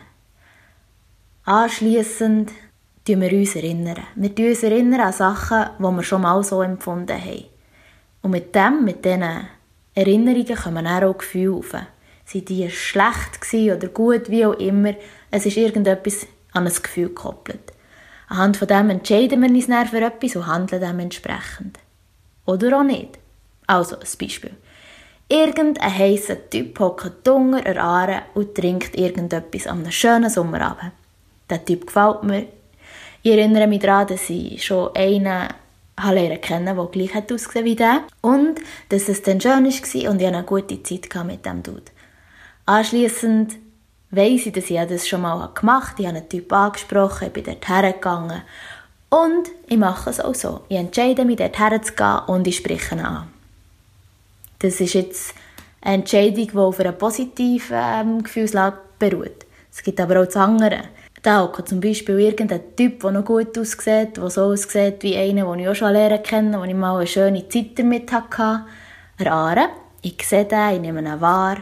Anschließend 1.44 2.50
tun 3.06 3.20
wir 3.20 3.32
uns 3.32 3.54
erinnern. 3.54 4.02
Wir 4.16 4.34
tun 4.34 4.48
uns 4.48 4.64
erinnern 4.64 5.00
an 5.00 5.12
Sachen, 5.12 5.66
die 5.78 5.82
wir 5.82 6.02
schon 6.02 6.22
mal 6.22 6.42
so 6.42 6.60
empfunden 6.60 7.16
haben. 7.16 7.44
Und 8.22 8.32
mit 8.32 8.52
dem, 8.54 8.84
mit 8.84 9.04
diesen 9.04 9.48
Erinnerungen 9.94 10.56
kommen 10.56 10.86
auch 10.86 11.16
Gefühle 11.16 11.56
auf. 11.56 11.74
Sind 12.24 12.48
die 12.48 12.68
schlecht 12.68 13.54
oder 13.54 13.88
gut, 13.88 14.28
wie 14.28 14.44
auch 14.44 14.58
immer, 14.58 14.94
es 15.30 15.46
ist 15.46 15.56
irgendetwas 15.56 16.26
an 16.52 16.66
ein 16.66 16.72
Gefühl 16.72 17.08
gekoppelt. 17.08 17.72
Anhand 18.28 18.56
von 18.56 18.68
dem 18.68 18.90
entscheiden 18.90 19.42
wir 19.42 19.48
uns 19.48 19.66
dann 19.66 19.86
für 19.86 20.00
etwas 20.00 20.36
und 20.36 20.46
handeln 20.46 20.82
dementsprechend. 20.82 21.78
Oder 22.44 22.78
auch 22.78 22.82
nicht. 22.82 23.18
Also, 23.66 23.96
ein 23.96 24.06
Beispiel. 24.18 24.52
Irgendein 25.28 25.98
heißer 25.98 26.48
Typ 26.48 26.78
hockt 26.80 27.28
Hunger 27.28 27.66
an 27.66 27.78
Aare 27.78 28.22
und 28.34 28.54
trinkt 28.54 28.96
irgendetwas 28.96 29.66
an 29.66 29.80
einem 29.80 29.92
schönen 29.92 30.30
Sommerabend. 30.30 30.92
Der 31.50 31.64
Typ 31.64 31.86
gefällt 31.86 32.22
mir. 32.22 32.46
Ich 33.22 33.32
erinnere 33.32 33.66
mich 33.66 33.80
daran, 33.80 34.06
dass 34.06 34.30
ich 34.30 34.64
schon 34.64 34.94
einen 34.94 35.48
lernen 36.06 36.40
kennen, 36.40 36.76
der 36.76 36.86
gleich 36.86 37.14
hat 37.14 37.30
ausgesehen 37.32 37.64
wie 37.64 37.76
der. 37.76 38.04
Und 38.22 38.60
dass 38.88 39.08
es 39.08 39.22
dann 39.22 39.40
schön 39.40 39.64
war 39.64 40.10
und 40.10 40.20
ich 40.20 40.26
eine 40.26 40.44
gute 40.44 40.82
Zeit 40.82 41.24
mit 41.24 41.44
dem 41.44 41.62
Dude. 41.62 41.82
Anschliessend 42.64 43.56
weiss 44.10 44.46
ich, 44.46 44.52
dass 44.52 44.70
ich 44.70 44.80
das 44.80 45.08
schon 45.08 45.22
mal 45.22 45.50
gemacht 45.54 45.92
habe. 45.92 46.02
Ich 46.02 46.08
habe 46.08 46.18
einen 46.18 46.28
Typ 46.28 46.52
angesprochen, 46.52 47.28
ich 47.28 47.32
bin 47.32 47.44
dort 47.44 47.68
hergegangen. 47.68 48.42
Und 49.10 49.48
ich 49.66 49.78
mache 49.78 50.10
es 50.10 50.20
auch 50.20 50.34
so. 50.34 50.62
Ich 50.68 50.76
entscheide 50.76 51.24
mich, 51.24 51.36
dort 51.36 51.58
herzugehen 51.58 52.20
und 52.26 52.46
ich 52.46 52.56
spreche 52.56 52.94
ihn 52.94 53.00
an. 53.00 53.28
Das 54.58 54.80
ist 54.80 54.94
jetzt 54.94 55.34
eine 55.80 55.96
Entscheidung, 55.96 56.48
die 56.48 56.56
auf 56.56 56.80
einer 56.80 56.92
positiven 56.92 57.76
ähm, 57.76 58.22
Gefühlslage 58.22 58.78
beruht. 58.98 59.46
Es 59.72 59.82
gibt 59.82 60.00
aber 60.00 60.20
auch 60.20 60.26
das 60.26 60.36
andere. 60.36 60.80
Da 61.22 61.42
auch 61.42 61.60
zum 61.62 61.80
Beispiel 61.80 62.18
irgendein 62.18 62.76
Typ, 62.76 63.00
der 63.00 63.10
noch 63.12 63.24
gut 63.24 63.56
aussieht, 63.58 64.16
der 64.16 64.30
so 64.30 64.42
aussieht 64.42 65.02
wie 65.02 65.16
einer, 65.16 65.50
den 65.50 65.60
ich 65.60 65.68
auch 65.68 65.74
schon 65.74 65.92
lernen 65.92 66.22
kenne, 66.22 66.58
wo 66.58 66.64
ich 66.64 66.74
mal 66.74 66.96
eine 66.96 67.06
schöne 67.06 67.48
Zeit 67.48 67.78
damit 67.78 68.12
hatte. 68.12 68.64
Ein 69.18 69.68
Ich 70.02 70.22
sehe 70.22 70.44
den, 70.44 70.74
ich 70.74 70.80
nehme 70.80 71.00
ihn 71.00 71.20
wahr. 71.20 71.58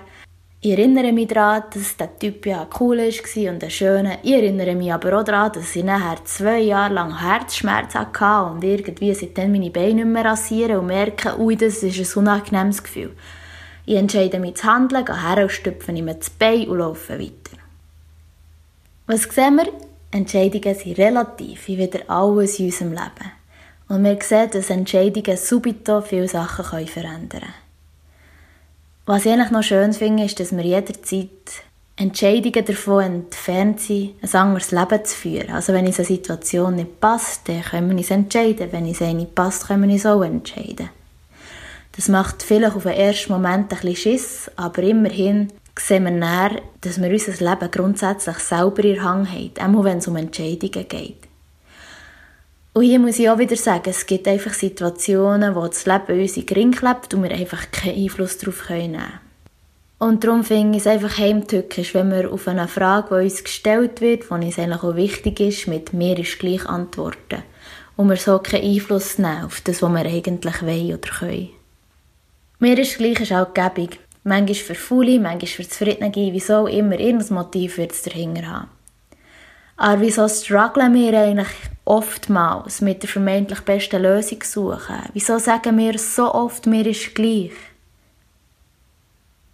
Ich 0.66 0.72
erinnere 0.72 1.12
mich 1.12 1.28
daran, 1.28 1.62
dass 1.72 1.96
der 1.96 2.18
Typ 2.18 2.44
ja 2.44 2.66
cool 2.80 2.98
war 2.98 3.52
und 3.52 3.62
ein 3.62 3.70
schöner. 3.70 4.18
Ich 4.24 4.32
erinnere 4.32 4.74
mich 4.74 4.92
aber 4.92 5.20
auch 5.20 5.22
daran, 5.22 5.52
dass 5.52 5.76
ich 5.76 5.84
nachher 5.84 6.24
zwei 6.24 6.58
Jahre 6.58 6.92
lang 6.92 7.20
Herzschmerzen 7.20 8.00
hatte 8.00 8.50
und 8.50 8.64
irgendwie 8.64 9.14
seitdem 9.14 9.52
meine 9.52 9.70
Beine 9.70 9.94
nicht 9.94 10.06
mehr 10.06 10.24
rasieren 10.24 10.78
und 10.78 10.86
merke, 10.88 11.38
ui, 11.38 11.54
das 11.54 11.84
ist 11.84 12.16
ein 12.16 12.20
unangenehmes 12.20 12.82
Gefühl. 12.82 13.14
Ich 13.84 13.94
entscheide 13.94 14.40
mich 14.40 14.56
zu 14.56 14.64
handeln, 14.64 15.04
gehe 15.04 15.22
her 15.22 15.44
und 15.44 15.52
stüpfe 15.52 15.92
mir 15.92 16.14
das 16.14 16.30
Bein 16.30 16.66
und 16.66 16.78
laufe 16.78 17.16
weiter. 17.16 17.58
Was 19.06 19.22
sehen 19.22 19.58
wir? 19.58 19.72
Entscheidungen 20.10 20.74
sind 20.74 20.98
relativ, 20.98 21.68
wie 21.68 21.78
wieder 21.78 22.00
alles 22.08 22.58
in 22.58 22.66
unserem 22.66 22.90
Leben. 22.90 23.32
Und 23.86 24.02
wir 24.02 24.18
sehen, 24.20 24.50
dass 24.50 24.70
Entscheidungen 24.70 25.36
subito 25.36 26.00
viele 26.00 26.26
Sachen 26.26 26.88
verändern 26.88 27.28
können. 27.28 27.65
Was 29.08 29.24
ich 29.24 29.32
eigentlich 29.32 29.52
noch 29.52 29.62
schön 29.62 29.92
finde, 29.92 30.24
ist, 30.24 30.40
dass 30.40 30.50
wir 30.50 30.64
jederzeit 30.64 31.30
Entscheidungen 31.94 32.64
davon 32.64 33.04
entfernt 33.04 33.78
sind, 33.78 34.14
ein 34.20 34.34
anderes 34.34 34.72
Leben 34.72 35.04
zu 35.04 35.14
führen. 35.14 35.50
Also 35.50 35.72
wenn 35.72 35.86
uns 35.86 36.00
eine 36.00 36.06
Situation 36.06 36.74
nicht 36.74 37.00
passt, 37.00 37.48
dann 37.48 37.62
können 37.62 37.90
wir 37.90 37.96
uns 37.96 38.10
entscheiden. 38.10 38.72
Wenn 38.72 38.84
uns 38.84 39.00
eine 39.00 39.14
nicht 39.14 39.36
passt, 39.36 39.68
können 39.68 39.84
wir 39.84 39.94
uns 39.94 40.06
auch 40.06 40.22
entscheiden. 40.22 40.90
Das 41.94 42.08
macht 42.08 42.42
vielleicht 42.42 42.74
auf 42.74 42.82
den 42.82 42.94
ersten 42.94 43.32
Moment 43.32 43.72
ein 43.72 43.78
bisschen 43.78 43.94
Schiss, 43.94 44.50
aber 44.56 44.82
immerhin 44.82 45.52
sehen 45.78 46.02
wir 46.02 46.10
näher, 46.10 46.60
dass 46.80 47.00
wir 47.00 47.08
unser 47.08 47.32
Leben 47.32 47.70
grundsätzlich 47.70 48.38
selber 48.38 48.82
in 48.82 48.94
der 48.94 49.04
Hand 49.04 49.28
haben, 49.30 49.76
auch 49.76 49.84
wenn 49.84 49.98
es 49.98 50.08
um 50.08 50.16
Entscheidungen 50.16 50.88
geht. 50.88 51.25
Und 52.76 52.82
hier 52.82 52.98
muss 52.98 53.18
ich 53.18 53.30
auch 53.30 53.38
wieder 53.38 53.56
sagen, 53.56 53.88
es 53.88 54.04
gibt 54.04 54.28
einfach 54.28 54.52
Situationen, 54.52 55.54
wo 55.54 55.66
das 55.66 55.86
Leben 55.86 56.20
uns 56.20 56.36
in 56.36 56.44
Gring 56.44 56.72
klebt 56.72 57.14
und 57.14 57.22
wir 57.22 57.30
einfach 57.30 57.70
keinen 57.70 58.04
Einfluss 58.04 58.36
darauf 58.36 58.68
nehmen 58.68 58.92
können. 58.92 59.20
Und 59.98 60.22
darum 60.22 60.44
finde 60.44 60.76
ich 60.76 60.84
es 60.84 60.86
einfach 60.86 61.16
heimtückisch, 61.16 61.94
wenn 61.94 62.10
wir 62.10 62.30
auf 62.30 62.46
eine 62.46 62.68
Frage, 62.68 63.16
die 63.18 63.24
uns 63.24 63.42
gestellt 63.42 64.02
wird, 64.02 64.24
die 64.24 64.28
uns 64.28 64.58
eigentlich 64.58 64.82
auch 64.82 64.94
wichtig 64.94 65.40
ist, 65.40 65.68
mit 65.68 65.94
«mir 65.94 66.18
ist 66.18 66.38
gleich» 66.38 66.66
antworten. 66.66 67.44
Und 67.96 68.10
wir 68.10 68.16
so 68.16 68.38
keinen 68.40 68.70
Einfluss 68.70 69.16
nehmen 69.16 69.46
auf 69.46 69.62
das, 69.62 69.80
was 69.80 69.90
wir 69.90 70.00
eigentlich 70.00 70.60
wollen 70.60 70.98
oder 70.98 71.10
können. 71.18 71.48
«Mir 72.58 72.78
ist 72.78 72.98
gleich» 72.98 73.20
ist 73.20 73.32
auch 73.32 73.54
gäbig. 73.54 74.00
Manchmal 74.22 74.54
für 74.54 74.74
Faule, 74.74 75.18
manchmal 75.18 75.46
für 75.46 75.66
Zufriedene, 75.66 76.12
wieso 76.14 76.66
immer 76.66 77.00
irgendein 77.00 77.36
Motiv 77.36 77.78
wird 77.78 77.92
es 77.92 78.02
dahinter 78.02 78.46
haben. 78.46 78.68
Aber 79.78 80.02
wieso 80.02 80.28
strugglen 80.28 80.92
wir 80.92 81.18
eigentlich 81.18 81.48
oftmals 81.86 82.82
mit 82.82 83.02
der 83.02 83.08
vermeintlich 83.08 83.60
besten 83.60 84.02
Lösung 84.02 84.42
suchen? 84.42 85.08
Wieso 85.14 85.38
sagen 85.38 85.78
wir 85.78 85.98
so 85.98 86.34
oft, 86.34 86.66
mir 86.66 86.86
ist 86.86 87.14
gleich? 87.14 87.52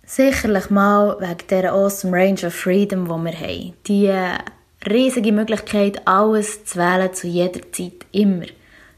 Sicherlich 0.05 0.69
mal 0.71 1.17
wegen 1.21 1.47
dieser 1.49 1.73
awesome 1.73 2.17
Range 2.17 2.47
of 2.47 2.55
Freedom, 2.55 3.05
die 3.05 3.11
wir 3.11 3.39
haben. 3.39 3.73
Die 3.87 4.91
riesige 4.91 5.33
Möglichkeit, 5.33 6.07
alles 6.07 6.65
zu 6.65 6.79
wählen, 6.79 7.15
zu 7.15 7.29
jeder 7.29 7.61
Zeit, 7.71 8.07
immer. 8.11 8.47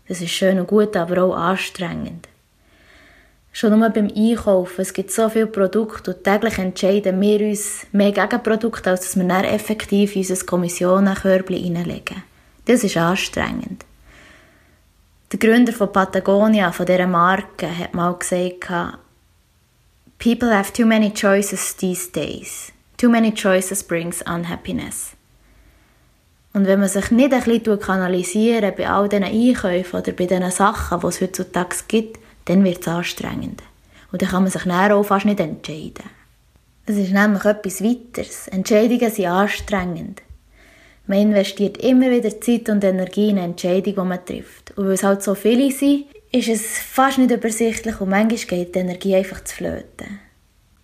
Das 0.08 0.20
ist 0.20 0.30
schön 0.30 0.58
und 0.58 0.68
gut, 0.68 0.96
aber 0.96 1.22
auch 1.22 1.36
anstrengend. 1.36 2.28
Schon 3.52 3.78
nur 3.78 3.88
beim 3.90 4.10
Einkaufen. 4.14 4.80
Es 4.80 4.92
gibt 4.92 5.12
so 5.12 5.28
viele 5.28 5.46
Produkte 5.46 6.12
und 6.12 6.24
täglich 6.24 6.58
entscheiden 6.58 7.20
wir 7.20 7.40
uns 7.40 7.86
mehr 7.92 8.10
gegen 8.10 8.42
Produkte, 8.42 8.90
als 8.90 9.02
dass 9.02 9.16
wir 9.16 9.24
dann 9.24 9.44
effektiv 9.44 10.16
in 10.16 10.22
unser 10.22 10.44
Kommissionenkörbchen 10.44 11.76
reinlegen. 11.76 12.33
Das 12.66 12.82
ist 12.82 12.96
anstrengend. 12.96 13.84
Der 15.32 15.38
Gründer 15.38 15.72
von 15.72 15.92
Patagonia, 15.92 16.72
von 16.72 16.86
dieser 16.86 17.06
Marke, 17.06 17.66
hat 17.78 17.94
mal 17.94 18.14
gesagt, 18.14 18.98
People 20.18 20.56
have 20.56 20.72
too 20.72 20.86
many 20.86 21.12
choices 21.12 21.76
these 21.76 22.10
days. 22.10 22.72
Too 22.96 23.10
many 23.10 23.32
choices 23.32 23.82
brings 23.82 24.22
unhappiness. 24.22 25.12
Und 26.54 26.66
wenn 26.66 26.78
man 26.78 26.88
sich 26.88 27.10
nicht 27.10 27.34
ein 27.34 27.42
bisschen 27.42 27.80
kanalisieren 27.80 28.72
bei 28.76 28.88
all 28.88 29.08
diesen 29.08 29.24
Einkäufen 29.24 30.00
oder 30.00 30.12
bei 30.12 30.26
diesen 30.26 30.50
Sachen, 30.52 31.00
die 31.00 31.06
es 31.08 31.20
heutzutage 31.20 31.76
gibt, 31.88 32.20
dann 32.44 32.62
wird 32.62 32.80
es 32.80 32.88
anstrengend. 32.88 33.62
Und 34.12 34.22
dann 34.22 34.28
kann 34.28 34.44
man 34.44 34.52
sich 34.52 34.64
nachher 34.64 34.96
auch 34.96 35.02
fast 35.02 35.26
nicht 35.26 35.40
entscheiden. 35.40 36.08
Das 36.86 36.96
ist 36.96 37.12
nämlich 37.12 37.44
etwas 37.44 37.82
weiteres. 37.82 38.46
Entscheidungen 38.48 39.10
sind 39.10 39.26
anstrengend. 39.26 40.22
Man 41.06 41.18
investiert 41.18 41.76
immer 41.78 42.10
wieder 42.10 42.40
Zeit 42.40 42.68
und 42.68 42.82
Energie 42.82 43.30
in 43.30 43.38
Entscheidungen, 43.38 43.94
die 43.94 44.00
man 44.00 44.24
trifft. 44.24 44.76
Und 44.76 44.86
weil 44.86 44.94
es 44.94 45.02
halt 45.02 45.22
so 45.22 45.34
viele 45.34 45.70
sind, 45.70 46.06
ist 46.32 46.48
es 46.48 46.78
fast 46.78 47.18
nicht 47.18 47.30
übersichtlich 47.30 48.00
und 48.00 48.08
manchmal 48.08 48.38
geht 48.38 48.74
die 48.74 48.78
Energie 48.78 49.14
einfach 49.14 49.44
zu 49.44 49.54
flöten. 49.56 50.20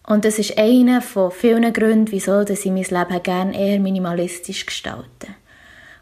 Und 0.07 0.25
das 0.25 0.39
ist 0.39 0.59
einer 0.59 1.03
von 1.03 1.31
vielen 1.31 1.73
Gründen, 1.73 2.11
wieso 2.11 2.41
ich 2.43 2.67
mein 2.67 2.77
Leben 2.85 3.23
gerne 3.23 3.59
eher 3.59 3.79
minimalistisch 3.79 4.67
gestalte. 4.67 5.29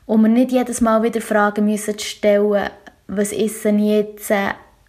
Und 0.07 0.23
wir 0.23 0.29
nicht 0.29 0.53
jedes 0.53 0.81
Mal 0.81 1.03
wieder 1.03 1.21
Fragen 1.21 1.67
müssen 1.67 1.99
stellen, 1.99 2.71
was 3.07 3.33
ist 3.33 3.65
denn 3.65 3.79
jetzt, 3.79 4.33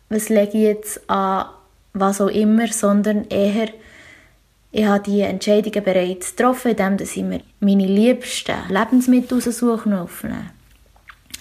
was 0.09 0.29
lege 0.29 0.57
ich 0.57 0.63
jetzt 0.63 1.09
an, 1.09 1.47
was 1.93 2.21
auch 2.21 2.29
immer, 2.29 2.67
sondern 2.67 3.25
eher, 3.25 3.67
ich 4.71 4.85
habe 4.85 5.03
die 5.03 5.21
Entscheidungen 5.21 5.83
bereits 5.83 6.35
getroffen, 6.35 6.71
indem 6.71 6.97
ich 6.99 7.15
mir 7.17 7.41
meine 7.59 7.87
liebsten 7.87 8.55
Lebensmittel 8.69 9.39
raussuche 9.39 9.89
und. 9.89 10.51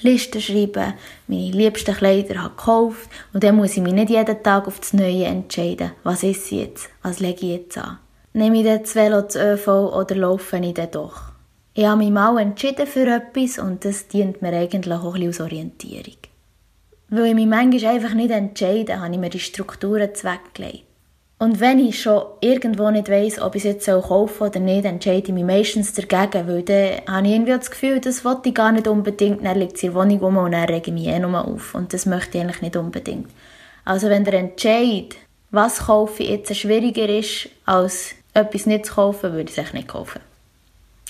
Listen 0.01 0.41
schreiben, 0.41 0.95
meine 1.27 1.51
liebsten 1.51 1.95
Kleider 1.95 2.43
habe 2.43 2.55
gekauft 2.55 3.11
und 3.33 3.43
dann 3.43 3.57
muss 3.57 3.77
ich 3.77 3.83
mich 3.83 3.93
nicht 3.93 4.11
jeden 4.11 4.43
Tag 4.43 4.67
auf 4.67 4.79
das 4.79 4.93
Neue 4.93 5.25
entscheiden, 5.25 5.93
was 6.05 6.23
ist 6.23 6.51
jetzt, 6.53 6.89
was 7.03 7.19
lege 7.19 7.47
ich 7.47 7.53
jetzt 7.53 7.79
an. 7.79 7.99
Nehme 8.33 8.61
ich 8.61 8.65
das 8.65 8.95
Velo, 8.95 9.23
das 9.23 9.35
ÖV 9.35 9.69
oder 9.69 10.15
laufe 10.15 10.57
ich 10.59 10.75
dann 10.75 10.91
doch? 10.91 11.33
Ich 11.75 11.85
habe 11.85 11.99
mich 11.99 12.11
mal 12.11 12.39
entschieden 12.39 12.87
für 12.87 13.07
etwas 13.07 13.59
und 13.59 13.85
das 13.85 14.09
dient 14.09 14.41
mir 14.41 14.53
eigentlich 14.53 14.95
auch 14.95 15.15
ein 15.15 15.27
als 15.27 15.41
Orientierung. 15.41 16.17
Weil 17.11 17.27
ich 17.27 17.35
mich 17.35 17.47
manchmal 17.47 17.95
einfach 17.95 18.15
nicht 18.15 18.31
entscheide, 18.31 19.01
habe 19.01 19.13
ich 19.13 19.19
mir 19.19 19.31
die 19.31 19.41
Strukturen 19.41 20.15
zweckgelegt. 20.15 20.88
Und 21.41 21.61
wenn 21.61 21.79
ich 21.79 22.03
schon 22.03 22.25
irgendwo 22.41 22.91
nicht 22.91 23.09
weiss, 23.09 23.41
ob 23.41 23.55
ich 23.55 23.65
es 23.65 23.87
jetzt 23.87 23.87
kaufen 23.87 24.43
oder 24.43 24.59
nicht, 24.59 24.85
entscheide 24.85 25.29
ich 25.29 25.33
mich 25.33 25.45
meistens 25.45 25.93
dagegen, 25.93 26.49
weil 26.49 26.63
dann 26.63 27.01
habe 27.07 27.29
ich 27.29 27.35
irgendwie 27.35 27.53
das 27.53 27.71
Gefühl, 27.71 28.01
das 28.01 28.25
wollte 28.25 28.49
ich 28.49 28.57
gar 28.57 28.73
nicht 28.73 28.89
unbedingt, 28.89 29.45
dann 29.45 29.57
liegt 29.57 29.77
es 29.77 29.85
in 29.85 29.93
der 29.93 30.01
Wohnung 30.01 30.19
rum 30.19 30.37
und 30.39 30.53
dann 30.53 30.65
rege 30.65 30.89
ich 30.89 30.93
mich 30.93 31.07
eh 31.07 31.19
nur 31.21 31.47
auf. 31.47 31.77
Und 31.77 31.93
das 31.93 32.07
möchte 32.07 32.39
ich 32.39 32.45
eigentlich 32.45 32.63
nicht 32.63 32.77
unbedingt. 32.77 33.31
Also 33.85 34.09
wenn 34.09 34.25
der 34.25 34.35
Entscheid, 34.35 35.15
was 35.53 35.87
kaufe 35.87 36.25
ich 36.25 36.31
jetzt, 36.31 36.57
schwieriger 36.57 37.09
ist, 37.09 37.49
als 37.65 38.17
etwas 38.35 38.67
nicht 38.67 38.87
zu 38.87 38.95
kaufen, 38.95 39.33
würde 39.33 39.51
ich 39.51 39.57
es 39.57 39.73
nicht 39.73 39.89
kaufen. 39.89 40.21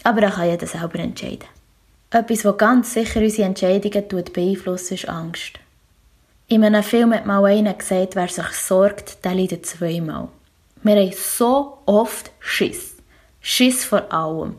Aber 0.05 0.21
dann 0.21 0.33
kann 0.33 0.51
jeder 0.51 0.67
selber 0.67 0.99
entscheiden. 0.99 1.49
Etwas, 2.11 2.45
was 2.45 2.59
ganz 2.59 2.93
sicher 2.93 3.21
unsere 3.21 3.49
Entscheidungen 3.49 4.05
beeinflusst, 4.33 4.93
ist 4.93 5.09
Angst. 5.09 5.59
In 6.51 6.65
einem 6.65 6.83
Film 6.83 7.13
hat 7.13 7.27
mal 7.27 7.45
einer 7.45 7.75
gesagt, 7.75 8.17
wer 8.17 8.29
sich 8.29 8.53
sorgt, 8.53 9.23
der 9.23 9.35
leidet 9.35 9.67
zweimal. 9.67 10.29
Wir 10.83 10.97
haben 10.97 11.13
so 11.13 11.77
oft 11.85 12.31
Schiss. 12.39 12.97
Schiss 13.39 13.85
vor 13.85 14.11
allem. 14.11 14.55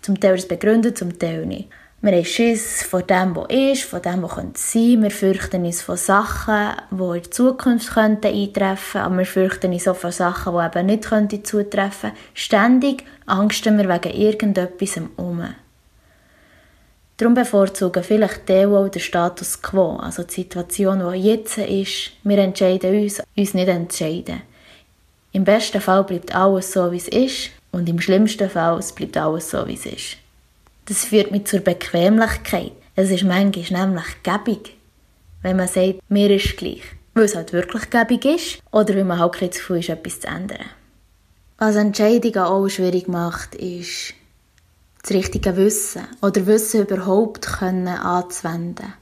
Zum 0.00 0.18
Teil 0.18 0.36
ist 0.36 0.48
begründet, 0.48 0.96
zum 0.96 1.18
Teil 1.18 1.44
nicht. 1.44 1.68
Wir 2.00 2.12
haben 2.12 2.24
Schiss 2.24 2.82
vor 2.84 3.02
dem, 3.02 3.36
was 3.36 3.50
ist, 3.50 3.82
vor 3.82 4.00
dem, 4.00 4.22
was 4.22 4.34
sein 4.34 4.54
könnte. 4.54 5.02
Wir 5.02 5.10
fürchten 5.10 5.66
uns 5.66 5.82
vor 5.82 5.98
Sachen, 5.98 6.72
die 6.90 7.02
in 7.02 7.22
der 7.22 7.30
Zukunft 7.30 7.92
könnten 7.92 8.34
eintreffen 8.34 9.02
aber 9.02 9.18
wir 9.18 9.26
fürchten 9.26 9.74
uns 9.74 9.86
auch 9.86 9.96
vor 9.96 10.12
Sachen, 10.12 10.54
die 10.54 10.64
eben 10.64 10.86
nicht 10.86 11.04
könnten 11.04 11.44
zutreffen 11.44 12.12
Ständig 12.32 13.04
angsten 13.26 13.76
wir 13.76 13.90
wegen 13.90 14.14
irgendetwas 14.14 15.02
um. 15.16 15.44
Darum 17.18 17.32
bevorzugen 17.32 18.02
vielleicht 18.02 18.46
die 18.48 18.66
auch 18.66 18.88
den 18.88 19.00
Status 19.00 19.62
quo, 19.62 19.96
also 19.96 20.22
die 20.22 20.34
Situation, 20.34 20.98
die 21.12 21.28
jetzt 21.30 21.56
ist. 21.56 22.12
Wir 22.24 22.38
entscheiden 22.38 23.02
uns, 23.02 23.22
uns 23.34 23.54
nicht 23.54 23.68
entscheiden. 23.68 24.42
Im 25.32 25.44
besten 25.44 25.80
Fall 25.80 26.04
bleibt 26.04 26.34
alles 26.34 26.72
so, 26.72 26.92
wie 26.92 26.98
es 26.98 27.08
ist 27.08 27.50
und 27.72 27.88
im 27.88 28.00
schlimmsten 28.00 28.50
Fall 28.50 28.80
bleibt 28.94 29.16
alles 29.16 29.50
so, 29.50 29.66
wie 29.66 29.74
es 29.74 29.86
ist. 29.86 30.16
Das 30.86 31.06
führt 31.06 31.30
mich 31.30 31.46
zur 31.46 31.60
Bequemlichkeit. 31.60 32.72
Es 32.94 33.10
ist 33.10 33.24
manchmal 33.24 33.86
nämlich 33.86 34.22
gäbig, 34.22 34.76
wenn 35.42 35.56
man 35.56 35.68
sagt, 35.68 36.00
mir 36.08 36.30
ist 36.30 36.56
gleich. 36.56 36.82
Weil 37.14 37.24
es 37.24 37.34
halt 37.34 37.54
wirklich 37.54 37.88
gäbig 37.88 38.24
ist 38.26 38.58
oder 38.72 38.94
weil 38.94 39.04
man 39.04 39.18
halt 39.18 39.54
zu 39.54 39.62
viel 39.62 39.76
ist, 39.76 39.88
etwas 39.88 40.20
zu 40.20 40.28
ändern. 40.28 40.66
Was 41.58 41.76
Entscheidungen 41.76 42.38
auch 42.38 42.68
schwierig 42.68 43.08
macht, 43.08 43.54
ist 43.54 44.12
das 45.06 45.16
richtige 45.16 45.56
Wissen 45.56 46.02
oder 46.20 46.46
Wissen 46.46 46.82
überhaupt 46.82 47.46
können 47.46 47.88
anzuwenden. 47.88 48.94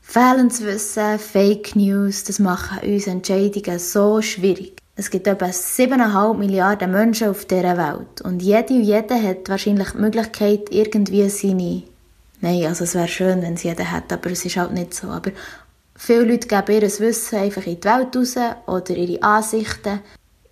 Fehlendes 0.00 0.62
Wissen, 0.62 1.18
Fake 1.18 1.74
News, 1.74 2.24
das 2.24 2.38
machen 2.38 2.78
uns 2.88 3.06
Entscheidungen 3.06 3.78
so 3.78 4.20
schwierig. 4.20 4.76
Es 4.94 5.10
gibt 5.10 5.26
etwa 5.26 5.46
7,5 5.46 6.36
Milliarden 6.36 6.92
Menschen 6.92 7.30
auf 7.30 7.46
dieser 7.46 7.78
Welt. 7.78 8.20
Und 8.22 8.42
jede 8.42 8.74
und 8.74 8.82
jeder 8.82 9.20
hat 9.20 9.48
wahrscheinlich 9.48 9.90
die 9.92 9.98
Möglichkeit, 9.98 10.68
irgendwie 10.70 11.28
seine. 11.30 11.82
Nein, 12.40 12.66
also 12.66 12.84
es 12.84 12.94
wäre 12.94 13.08
schön, 13.08 13.40
wenn 13.42 13.54
es 13.54 13.62
jeder 13.62 13.90
hätte, 13.90 14.16
aber 14.16 14.30
es 14.30 14.44
ist 14.44 14.56
halt 14.56 14.72
nicht 14.72 14.92
so. 14.92 15.08
Aber 15.08 15.30
viele 15.96 16.24
Leute 16.24 16.46
geben 16.46 16.82
ihr 16.82 16.82
Wissen 16.82 17.38
einfach 17.38 17.66
in 17.66 17.80
die 17.80 17.84
Welt 17.84 18.16
raus 18.16 18.36
oder 18.66 18.96
ihre 18.96 19.22
Ansichten, 19.22 20.00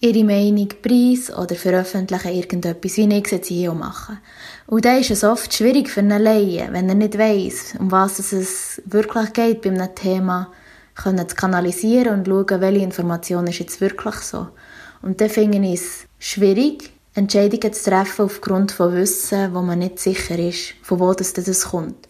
ihre 0.00 0.24
Meinung 0.24 0.68
preis 0.82 1.30
oder 1.30 1.54
veröffentlichen 1.54 2.34
irgendetwas, 2.34 2.96
wie 2.96 3.14
ich 3.14 3.32
es 3.32 3.46
hier 3.48 3.70
auch 3.70 3.76
mache. 3.76 4.18
Und 4.66 4.84
dann 4.84 5.00
ist 5.00 5.10
es 5.10 5.24
oft 5.24 5.52
schwierig 5.52 5.90
für 5.90 6.00
einen 6.00 6.22
Laien, 6.22 6.72
wenn 6.72 6.88
er 6.88 6.94
nicht 6.94 7.18
weiss, 7.18 7.74
um 7.78 7.90
was 7.90 8.18
es 8.32 8.80
wirklich 8.86 9.32
geht 9.34 9.62
bei 9.62 9.70
einem 9.70 9.94
Thema 9.94 10.50
können 10.94 11.28
zu 11.28 11.36
kanalisieren 11.36 12.14
und 12.14 12.26
schauen, 12.26 12.60
welche 12.60 12.84
Information 12.84 13.46
ist 13.46 13.58
jetzt 13.58 13.80
wirklich 13.80 14.16
so. 14.16 14.48
Und 15.02 15.20
dann 15.20 15.30
finde 15.30 15.58
ich 15.58 15.80
es 15.80 16.06
schwierig, 16.18 16.92
Entscheidungen 17.14 17.72
zu 17.72 17.90
treffen 17.90 18.24
aufgrund 18.24 18.72
von 18.72 18.94
Wissen, 18.94 19.54
wo 19.54 19.60
man 19.60 19.80
nicht 19.80 19.98
sicher 19.98 20.38
ist, 20.38 20.74
von 20.82 21.00
wo 21.00 21.12
das, 21.12 21.32
das 21.32 21.64
kommt. 21.64 22.06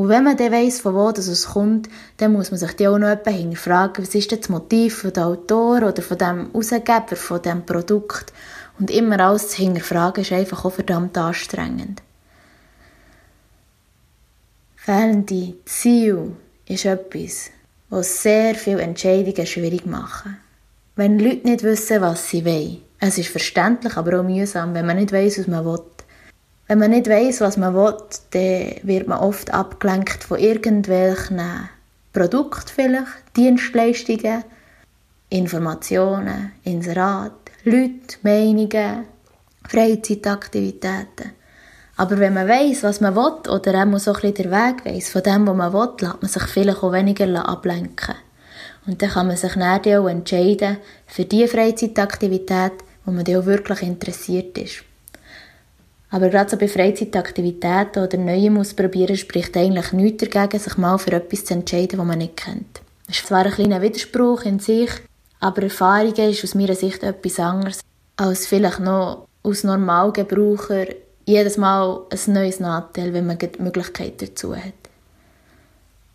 Und 0.00 0.08
wenn 0.08 0.24
man 0.24 0.34
dann 0.34 0.50
weiss, 0.50 0.80
von 0.80 0.94
wo 0.94 1.12
das 1.12 1.26
es 1.26 1.48
kommt, 1.48 1.90
dann 2.16 2.32
muss 2.32 2.50
man 2.50 2.56
sich 2.56 2.72
dann 2.72 2.86
auch 2.86 2.98
noch 2.98 3.30
hinterfragen, 3.30 4.02
was 4.02 4.14
ist 4.14 4.32
das 4.32 4.48
Motiv 4.48 4.96
von 4.96 5.12
dem 5.12 5.24
Autor 5.24 5.82
oder 5.82 6.00
von 6.00 6.16
dem 6.16 6.54
Ausgeber 6.54 7.16
von 7.16 7.42
dem 7.42 7.66
Produkt. 7.66 8.32
Und 8.78 8.90
immer 8.90 9.20
alles 9.20 9.50
zu 9.50 9.58
hinterfragen, 9.58 10.22
ist 10.22 10.32
einfach 10.32 10.64
auch 10.64 10.72
verdammt 10.72 11.18
anstrengend. 11.18 12.00
Fehlende 14.74 15.52
Ziel 15.66 16.32
ist 16.64 16.86
etwas, 16.86 17.50
die 17.90 18.02
sehr 18.02 18.54
viele 18.54 18.80
Entscheidungen 18.80 19.46
schwierig 19.46 19.84
machen. 19.84 20.38
Wenn 20.96 21.18
Leute 21.18 21.46
nicht 21.46 21.62
wissen, 21.62 22.00
was 22.00 22.26
sie 22.26 22.46
wollen, 22.46 22.80
es 23.00 23.18
ist 23.18 23.28
verständlich, 23.28 23.98
aber 23.98 24.18
auch 24.18 24.24
mühsam, 24.24 24.72
wenn 24.72 24.86
man 24.86 24.96
nicht 24.96 25.12
weiß, 25.12 25.40
was 25.40 25.46
man 25.46 25.66
will. 25.66 25.82
Wenn 26.70 26.78
man 26.78 26.92
nicht 26.92 27.08
weiß, 27.08 27.40
was 27.40 27.56
man 27.56 27.74
will, 27.74 27.96
dann 28.30 28.88
wird 28.88 29.08
man 29.08 29.18
oft 29.18 29.52
abgelenkt 29.52 30.22
von 30.22 30.38
irgendwelchen 30.38 31.40
Produkten 32.12 32.70
vielleicht, 32.72 33.36
Dienstleistungen, 33.36 34.44
Informationen, 35.30 36.52
Inserat, 36.62 37.32
Leute, 37.64 38.18
Meinungen, 38.22 39.04
Freizeitaktivitäten. 39.68 41.32
Aber 41.96 42.18
wenn 42.20 42.34
man 42.34 42.46
weiß, 42.46 42.84
was 42.84 43.00
man 43.00 43.16
will, 43.16 43.50
oder 43.50 43.82
auch 43.82 43.98
so 43.98 44.12
ein 44.12 44.20
bisschen 44.20 44.34
den 44.34 44.52
Weg 44.52 44.84
weiss 44.84 45.10
von 45.10 45.24
dem, 45.24 45.48
was 45.48 45.56
man 45.56 45.72
will, 45.72 45.90
lässt 45.98 46.22
man 46.22 46.30
sich 46.30 46.44
vielleicht 46.44 46.84
auch 46.84 46.92
weniger 46.92 47.48
ablenken. 47.48 48.14
Und 48.86 49.02
dann 49.02 49.10
kann 49.10 49.26
man 49.26 49.36
sich 49.36 49.54
dann 49.54 49.64
auch 49.64 50.06
entscheiden 50.08 50.76
für 51.08 51.24
die 51.24 51.48
Freizeitaktivität, 51.48 52.74
wo 53.04 53.10
man 53.10 53.26
auch 53.26 53.46
wirklich 53.46 53.82
interessiert 53.82 54.56
ist. 54.56 54.84
Aber 56.10 56.28
gerade 56.28 56.50
so 56.50 56.56
bei 56.56 56.66
Freizeitaktivitäten 56.66 58.02
oder 58.02 58.18
Neuem 58.18 58.58
ausprobieren 58.58 59.16
spricht 59.16 59.56
eigentlich 59.56 59.92
nichts 59.92 60.28
dagegen, 60.28 60.58
sich 60.58 60.76
mal 60.76 60.98
für 60.98 61.12
etwas 61.12 61.44
zu 61.44 61.54
entscheiden, 61.54 61.98
was 61.98 62.06
man 62.06 62.18
nicht 62.18 62.36
kennt. 62.36 62.80
Das 63.06 63.18
ist 63.18 63.26
zwar 63.26 63.44
ein 63.44 63.52
kleiner 63.52 63.80
Widerspruch 63.80 64.42
in 64.42 64.58
sich, 64.58 64.90
aber 65.38 65.62
Erfahrung 65.62 66.14
ist 66.14 66.44
aus 66.44 66.54
meiner 66.54 66.74
Sicht 66.74 67.02
etwas 67.02 67.38
anderes 67.38 67.80
als 68.16 68.46
vielleicht 68.46 68.80
noch 68.80 69.26
aus 69.42 69.64
Normalgebraucher 69.64 70.86
jedes 71.24 71.56
Mal 71.56 72.00
ein 72.10 72.32
neues 72.34 72.60
Nachteil, 72.60 73.14
wenn 73.14 73.26
man 73.26 73.38
die 73.38 73.50
Möglichkeit 73.58 74.20
dazu 74.20 74.54
hat. 74.54 74.74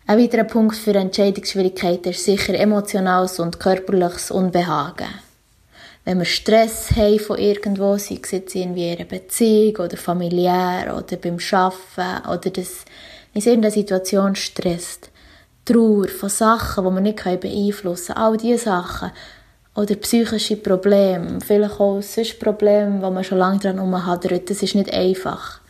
Ein 0.06 0.20
weiterer 0.20 0.44
Punkt 0.44 0.76
für 0.76 0.94
Entscheidungsschwierigkeiten 0.94 2.12
ist 2.12 2.24
sicher 2.24 2.54
emotionales 2.54 3.40
und 3.40 3.58
körperliches 3.58 4.30
Unbehagen. 4.30 5.08
Wenn 6.06 6.18
wir 6.18 6.24
Stress 6.24 6.92
haben 6.94 7.18
von 7.18 7.36
irgendwo, 7.36 7.96
sei 7.98 8.20
es 8.22 8.30
jetzt 8.30 8.54
irgendwie 8.54 8.92
in 8.92 8.96
einer 8.96 9.08
Beziehung 9.08 9.76
oder 9.78 9.96
familiär 9.96 10.96
oder 10.96 11.16
beim 11.16 11.36
Arbeiten 11.50 12.28
oder 12.28 12.50
das 12.50 12.84
in 13.34 13.42
irgendeiner 13.42 13.72
Situation 13.72 14.36
stresst. 14.36 15.10
Trauer 15.64 16.06
von 16.06 16.28
Sachen, 16.28 16.84
die 16.84 16.90
wir 16.92 17.00
nicht 17.00 17.24
beeinflussen 17.40 18.14
können. 18.14 18.24
All 18.24 18.36
diese 18.36 18.58
Sachen 18.58 19.10
oder 19.74 19.96
psychische 19.96 20.56
Probleme, 20.58 21.40
vielleicht 21.44 21.80
auch 21.80 22.00
sonst 22.00 22.38
Probleme, 22.38 23.02
wo 23.02 23.10
man 23.10 23.24
schon 23.24 23.38
lange 23.38 23.58
daran 23.58 23.78
herumhadert. 23.78 24.48
Das 24.48 24.62
ist 24.62 24.76
nicht 24.76 24.94
einfach. 24.94 25.60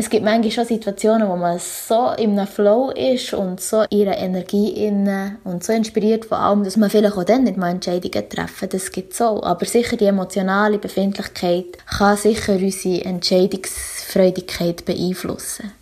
Es 0.00 0.08
gibt 0.10 0.24
manchmal 0.24 0.52
schon 0.52 0.64
Situationen, 0.64 1.28
wo 1.28 1.34
man 1.34 1.58
so 1.58 2.12
in 2.16 2.38
einem 2.38 2.46
Flow 2.46 2.90
ist 2.90 3.34
und 3.34 3.60
so 3.60 3.84
ihre 3.90 4.12
Energie 4.12 4.86
inne 4.86 5.38
und 5.42 5.64
so 5.64 5.72
inspiriert 5.72 6.26
von 6.26 6.38
allem, 6.38 6.62
dass 6.62 6.76
man 6.76 6.88
vielleicht 6.88 7.16
auch 7.16 7.24
dann 7.24 7.42
nicht 7.42 7.56
mal 7.56 7.70
Entscheidungen 7.70 8.28
treffen. 8.28 8.68
Das 8.68 8.92
gibt 8.92 9.12
so. 9.12 9.42
Aber 9.42 9.66
sicher 9.66 9.96
die 9.96 10.04
emotionale 10.04 10.78
Befindlichkeit 10.78 11.78
kann 11.84 12.16
sicher 12.16 12.52
unsere 12.52 13.04
Entscheidungsfreudigkeit 13.06 14.84
beeinflussen. 14.84 15.72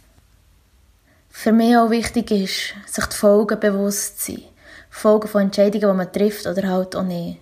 Für 1.29 1.53
mich 1.53 1.77
auch 1.77 1.91
wichtig 1.91 2.31
ist, 2.31 2.75
sich 2.87 3.07
die 3.07 3.17
Folgen 3.17 3.61
bewusst 3.61 4.25
zu 4.25 4.33
sein. 4.33 4.45
Folgen 4.89 5.29
von 5.29 5.43
Entscheidungen, 5.43 5.91
die 5.91 5.95
man 5.95 6.11
trifft 6.11 6.47
oder 6.47 6.67
halt 6.71 6.97
auch 6.97 7.03
nicht. 7.03 7.37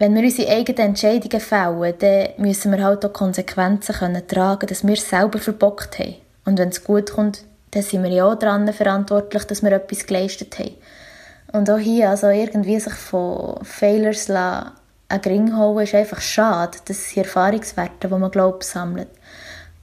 Wenn 0.00 0.14
wir 0.14 0.22
unsere 0.22 0.50
eigenen 0.50 0.80
Entscheidungen 0.80 1.40
fällen, 1.40 1.94
dann 1.98 2.28
müssen 2.38 2.72
wir 2.72 2.82
halt 2.82 3.04
auch 3.04 3.12
Konsequenzen 3.12 3.94
können 3.94 4.26
tragen, 4.26 4.66
dass 4.66 4.82
wir 4.82 4.94
es 4.94 5.06
selber 5.06 5.38
verbockt 5.38 5.98
haben. 5.98 6.14
Und 6.46 6.58
wenn 6.58 6.70
es 6.70 6.84
gut 6.84 7.10
kommt, 7.10 7.42
dann 7.72 7.82
sind 7.82 8.04
wir 8.04 8.10
ja 8.10 8.24
auch 8.24 8.34
daran 8.34 8.72
verantwortlich, 8.72 9.44
dass 9.44 9.62
wir 9.62 9.72
etwas 9.72 10.06
geleistet 10.06 10.58
haben. 10.58 10.74
Und 11.52 11.68
auch 11.68 11.76
hier, 11.76 12.08
also 12.08 12.28
irgendwie 12.28 12.80
sich 12.80 12.94
von 12.94 13.62
Failures 13.62 14.30
einen 14.30 14.72
Ring 15.26 15.54
holen, 15.58 15.84
ist 15.84 15.94
einfach 15.94 16.22
schade. 16.22 16.78
Das 16.86 17.10
sind 17.10 17.26
Erfahrungswerte, 17.26 18.08
die 18.08 18.14
man, 18.14 18.30
glaubt, 18.30 18.64
sammelt. 18.64 19.08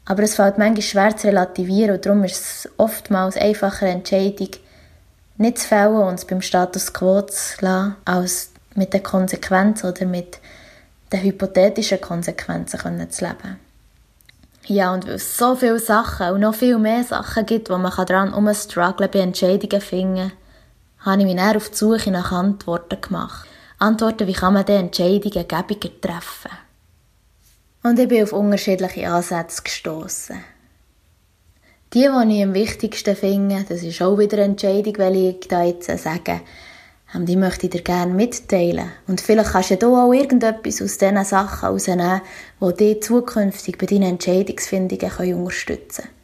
Aber 0.05 0.23
es 0.23 0.33
fällt 0.33 0.57
manchmal 0.57 0.81
schwer 0.81 1.15
zu 1.15 1.27
relativieren 1.27 1.95
und 1.95 2.03
darum 2.07 2.23
ist 2.23 2.37
es 2.37 2.69
oftmals 2.77 3.37
einfacher 3.37 3.85
Entscheidung, 3.85 4.49
nicht 5.37 5.59
zu 5.59 5.67
fällen 5.67 5.97
und 5.97 6.15
es 6.15 6.25
beim 6.25 6.41
Status 6.41 6.91
quo 6.91 7.21
zu 7.21 7.63
lassen, 7.63 7.97
als 8.03 8.49
mit 8.77 8.93
den 8.93 9.03
Konsequenzen 9.03 9.89
oder 9.89 10.05
mit 10.05 10.39
den 11.11 11.23
hypothetischen 11.23 11.99
Konsequenzen 11.99 12.79
können 12.79 13.09
zu 13.09 13.25
leben. 13.25 13.59
Ja, 14.65 14.93
und 14.93 15.07
weil 15.07 15.15
es 15.15 15.37
so 15.37 15.55
viele 15.55 15.79
Sachen 15.79 16.31
und 16.31 16.41
noch 16.41 16.55
viel 16.55 16.77
mehr 16.77 17.03
Sachen 17.03 17.45
gibt, 17.45 17.69
wo 17.69 17.77
man 17.77 17.93
daran 18.05 18.33
umstrugglen 18.33 19.09
bei 19.11 19.19
Entscheidungen 19.19 19.81
finden, 19.81 20.33
habe 20.99 21.21
ich 21.21 21.25
mich 21.25 21.37
dann 21.37 21.55
auf 21.55 21.69
die 21.69 21.77
Suche 21.77 22.11
nach 22.11 22.31
Antworten 22.31 22.99
gemacht. 22.99 23.47
Antworten, 23.79 24.27
wie 24.27 24.33
kann 24.33 24.53
man 24.53 24.65
diese 24.65 24.79
Entscheidungen 24.79 25.47
gäbiger 25.47 26.01
treffen. 26.01 26.51
Und 27.83 27.99
ich 27.99 28.07
bin 28.09 28.23
auf 28.23 28.33
unterschiedliche 28.33 29.09
Ansätze 29.09 29.63
gestoßen. 29.63 30.43
Die, 31.93 31.99
die 31.99 32.37
ich 32.37 32.43
am 32.43 32.53
wichtigsten 32.53 33.15
finde, 33.15 33.65
das 33.69 33.83
ist 33.83 34.01
auch 34.01 34.17
wieder 34.17 34.37
eine 34.37 34.47
Entscheidung, 34.47 34.97
weil 34.97 35.15
ich 35.15 35.47
da 35.47 35.63
jetzt 35.63 35.85
sagen, 35.85 36.41
ähm, 37.13 37.25
die 37.25 37.35
möchte 37.35 37.67
ich 37.67 37.71
dir 37.71 37.81
gerne 37.81 38.13
mitteilen. 38.13 38.91
Und 39.07 39.21
vielleicht 39.21 39.51
kannst 39.51 39.71
du 39.71 39.75
ja 39.75 40.05
auch 40.05 40.13
irgendetwas 40.13 40.81
aus 40.81 40.97
diesen 40.97 41.23
Sachen 41.23 41.61
herausnehmen, 41.61 42.21
die 42.61 42.73
dich 42.73 43.03
zukünftig 43.03 43.77
bei 43.77 43.85
deinen 43.85 44.11
Entscheidungsfindungen 44.11 45.33
unterstützen 45.35 46.03
können. 46.03 46.17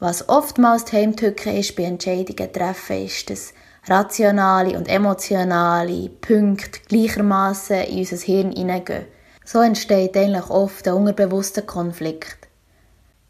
Was 0.00 0.28
oftmals 0.28 0.84
die 0.84 0.96
Heimtücke 0.96 1.58
ist 1.58 1.74
bei 1.74 1.82
Entscheidungen 1.82 2.52
treffen, 2.52 3.04
ist, 3.04 3.30
dass 3.30 3.52
rationale 3.88 4.76
und 4.76 4.88
emotionale 4.88 6.08
Punkte 6.08 6.80
gleichermaßen 6.86 7.82
in 7.84 7.98
unser 7.98 8.16
Hirn 8.18 8.52
hineingehen. 8.52 9.06
So 9.44 9.60
entsteht 9.60 10.16
eigentlich 10.16 10.50
oft 10.50 10.86
ein 10.86 10.94
unbewusster 10.94 11.62
Konflikt. 11.62 12.36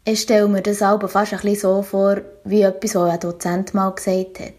Ich 0.05 0.21
stelle 0.21 0.47
mir 0.47 0.61
das 0.61 0.81
aber 0.81 1.07
fast 1.07 1.33
ein 1.33 1.39
bisschen 1.39 1.59
so 1.59 1.81
vor, 1.81 2.17
wie 2.43 2.61
etwas, 2.61 2.95
was 2.95 3.11
ein 3.13 3.19
Dozent 3.19 3.73
mal 3.73 3.91
gesagt 3.91 4.39
hat. 4.39 4.58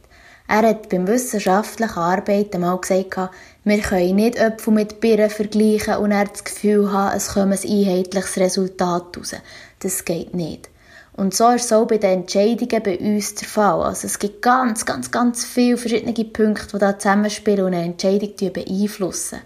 Er 0.52 0.62
hat 0.68 0.88
beim 0.88 1.06
wissenschaftlichen 1.06 1.96
Arbeiten 1.96 2.62
mal 2.62 2.76
gesagt, 2.76 3.30
wir 3.62 3.78
können 3.78 4.16
nicht 4.16 4.36
Äpfel 4.36 4.74
mit 4.74 4.98
Birnen 4.98 5.30
vergleichen 5.30 5.98
und 5.98 6.10
er 6.10 6.24
das 6.24 6.42
Gefühl 6.42 6.92
haben, 6.92 7.16
es 7.16 7.28
komme 7.28 7.54
ein 7.54 7.70
einheitliches 7.70 8.36
Resultat 8.36 9.16
raus. 9.16 9.36
Das 9.78 10.04
geht 10.04 10.34
nicht. 10.34 10.68
Und 11.12 11.34
so 11.34 11.50
ist 11.50 11.66
es 11.66 11.72
auch 11.72 11.86
bei 11.86 11.98
den 11.98 12.22
Entscheidungen 12.22 12.82
bei 12.82 12.98
uns 12.98 13.36
der 13.36 13.46
Fall. 13.46 13.80
Also 13.80 14.08
es 14.08 14.18
gibt 14.18 14.42
ganz, 14.42 14.84
ganz, 14.84 15.12
ganz 15.12 15.44
viele 15.44 15.76
verschiedene 15.76 16.24
Punkte, 16.24 16.66
die 16.72 16.78
da 16.78 16.98
zusammenspielen 16.98 17.66
und 17.66 17.74
eine 17.74 17.84
Entscheidung 17.84 18.52
beeinflussen. 18.52 19.38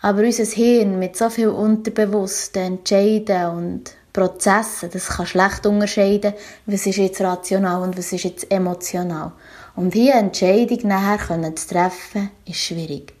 Aber 0.00 0.22
unser 0.22 0.44
Hirn 0.44 1.00
mit 1.00 1.16
so 1.16 1.28
viel 1.28 1.48
unterbewussten 1.48 2.62
Entscheiden 2.62 3.46
und 3.46 3.90
Prozessen, 4.12 4.90
das 4.90 5.08
kann 5.08 5.26
schlecht 5.26 5.66
unterscheiden, 5.66 6.34
was 6.66 6.86
ist 6.86 6.96
jetzt 6.96 7.20
rational 7.20 7.82
und 7.82 7.96
was 7.96 8.12
ist 8.12 8.24
jetzt 8.24 8.50
emotional. 8.50 9.32
Und 9.76 9.94
hier 9.94 10.14
eine 10.14 10.26
Entscheidung 10.26 10.88
nachher 10.88 11.18
können 11.18 11.56
zu 11.56 11.68
treffen, 11.68 12.30
ist 12.44 12.58
schwierig. 12.58 13.14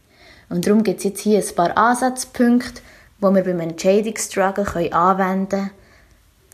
Und 0.48 0.66
darum 0.66 0.82
gibt 0.82 0.98
es 0.98 1.04
jetzt 1.04 1.20
hier 1.20 1.38
ein 1.38 1.54
paar 1.54 1.76
Ansatzpunkte, 1.76 2.82
die 3.20 3.34
wir 3.34 3.44
beim 3.44 3.60
Entscheidungsstruggle 3.60 4.92
anwenden 4.92 5.48
können. 5.48 5.70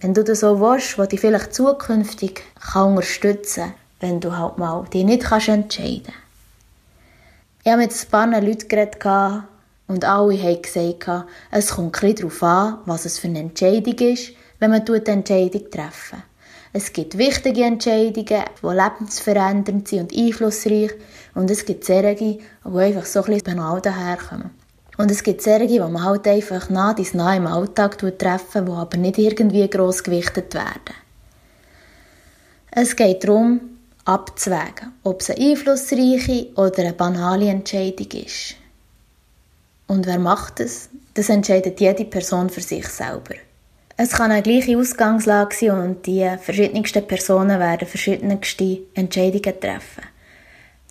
Wenn 0.01 0.12
du 0.12 0.22
das 0.22 0.40
so 0.40 0.61
willst, 0.61 0.99
was 0.99 1.09
dich 1.09 1.20
vielleicht 1.20 1.55
zukünftig 1.55 2.42
kann 2.72 2.90
unterstützen 2.90 3.64
kann, 3.64 3.75
wenn 4.01 4.20
du 4.20 4.37
halt 4.37 4.59
mal 4.59 4.85
dich 4.92 5.05
nicht 5.05 5.25
kannst 5.25 5.49
entscheiden 5.49 6.03
kannst. 6.05 6.18
Ich 7.64 7.72
habe 7.72 7.83
mit 7.83 7.92
ein 7.92 8.11
paar 8.11 8.40
Leuten 8.40 8.68
geredet 8.68 9.01
und 9.88 10.05
alle 10.05 10.42
haben 10.42 10.62
gesagt, 10.62 11.27
es 11.51 11.70
kommt 11.70 12.03
ein 12.03 12.14
darauf 12.14 12.42
an, 12.42 12.79
was 12.87 13.05
es 13.05 13.18
für 13.18 13.29
eine 13.29 13.40
Entscheidung 13.40 13.99
ist, 13.99 14.33
wenn 14.59 14.70
man 14.70 14.83
eine 14.83 15.07
Entscheidung 15.07 15.70
treffen 15.70 16.22
es 16.77 16.92
gibt 16.92 17.16
wichtige 17.16 17.64
Entscheidungen, 17.64 18.12
die 18.12 18.37
lebensverändernd 18.62 19.88
sind 19.88 20.12
und 20.12 20.14
einflussreich. 20.14 20.90
Und 21.35 21.51
es 21.51 21.64
gibt 21.64 21.85
solche, 21.85 22.14
die 22.16 22.40
einfach 22.64 23.07
so 23.07 23.22
ein 23.22 23.42
banal 23.42 23.81
daherkommen. 23.81 24.51
Und 24.99 25.11
es 25.11 25.22
gibt 25.22 25.40
solche, 25.40 25.68
die 25.68 25.79
man 25.79 26.05
halt 26.05 26.29
einfach 26.29 26.68
nah 26.68 26.92
dies 26.92 27.14
nah 27.14 27.35
im 27.35 27.46
Alltag 27.46 27.96
treffen, 28.18 28.66
die 28.66 28.72
aber 28.72 28.96
nicht 28.99 29.16
irgendwie 29.16 29.66
gross 29.70 30.05
gewichtet 30.05 30.53
werden. 30.53 30.94
Es 32.70 32.94
geht 32.94 33.25
darum, 33.25 33.61
abzuwägen, 34.05 34.92
ob 35.03 35.22
es 35.22 35.31
eine 35.31 35.53
einflussreiche 35.53 36.49
oder 36.57 36.81
eine 36.81 36.92
banale 36.92 37.49
Entscheidung 37.49 38.11
ist. 38.22 38.57
Und 39.87 40.07
wer 40.07 40.18
macht 40.18 40.61
es? 40.61 40.88
Das 41.14 41.29
entscheidet 41.29 41.81
jede 41.81 42.05
Person 42.05 42.51
für 42.51 42.61
sich 42.61 42.87
selber. 42.88 43.35
Es 43.96 44.11
kann 44.12 44.31
eine 44.31 44.42
gleiche 44.42 44.77
Ausgangslage 44.77 45.57
sein 45.57 45.70
und 45.70 46.07
die 46.07 46.29
verschiedensten 46.40 47.07
Personen 47.07 47.59
werden 47.59 47.88
verschiedenste 47.88 48.83
Entscheidungen 48.94 49.59
treffen. 49.61 50.03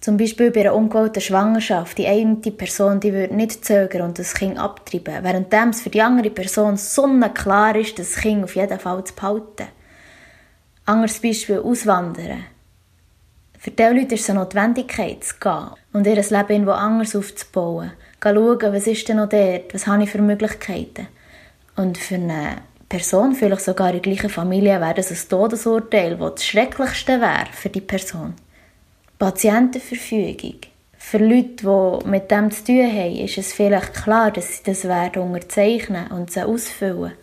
Zum 0.02 0.18
Beispiel 0.18 0.52
bei 0.52 0.62
einer 0.62 0.76
ungewollten 0.76 1.22
Schwangerschaft. 1.22 1.98
Die 1.98 2.08
eine 2.08 2.36
Person 2.36 3.00
die 3.00 3.14
würde 3.14 3.36
nicht 3.36 3.66
zögern 3.66 4.04
und 4.04 4.20
das 4.20 4.34
Kind 4.34 4.58
abtreiben, 4.58 5.24
während 5.24 5.54
es 5.54 5.82
für 5.82 5.90
die 5.90 6.02
andere 6.02 6.30
Person 6.30 6.78
sonnenklar 6.78 7.76
ist, 7.76 7.98
das 8.00 8.16
Kind 8.16 8.44
auf 8.44 8.56
jeden 8.56 8.80
Fall 8.80 9.04
zu 9.04 9.16
behalten. 9.16 9.68
Anderes 10.86 11.20
Beispiel 11.20 11.60
Auswandern. 11.60 12.46
Für 13.58 13.72
diese 13.72 13.94
Leute 13.94 14.16
ist 14.16 14.22
es 14.22 14.30
eine 14.30 14.40
Notwendigkeit, 14.40 15.24
zu 15.24 15.36
gehen 15.40 15.70
und 15.94 16.06
ihr 16.06 16.16
Leben 16.16 16.50
irgendwo 16.50 16.72
anders 16.72 17.16
aufzubauen. 17.16 17.92
Schauen, 18.22 18.74
was 18.74 18.88
ist 18.88 19.08
denn 19.08 19.18
noch 19.18 19.30
dort, 19.30 19.74
was 19.74 19.88
habe 19.88 20.04
ich 20.04 20.10
für 20.10 20.22
Möglichkeiten. 20.22 21.08
Und 21.76 21.98
für 21.98 22.16
eine 22.16 22.58
Person, 22.90 23.36
vielleicht 23.36 23.62
sogar 23.62 23.88
in 23.88 23.94
der 23.94 24.02
gleichen 24.02 24.30
Familie, 24.30 24.80
wäre 24.80 24.94
das 24.96 25.12
ein 25.12 25.30
Todesurteil, 25.30 26.18
das 26.18 26.36
das 26.36 26.46
Schrecklichste 26.46 27.20
wäre 27.20 27.48
für 27.52 27.70
die 27.70 27.82
Person. 27.82 28.34
Patientenverfügung. 29.20 30.60
Für 30.98 31.20
Leute, 31.20 32.02
die 32.02 32.10
mit 32.10 32.32
dem 32.32 32.50
zu 32.52 32.64
tun 32.64 32.92
haben, 32.92 33.16
ist 33.16 33.38
es 33.38 33.54
vielleicht 33.54 33.94
klar, 33.94 34.32
dass 34.32 34.58
sie 34.58 34.64
das 34.64 34.86
werden 34.86 35.22
unterzeichnen 35.22 36.08
und 36.08 36.32
sie 36.32 36.44
ausfüllen. 36.44 37.14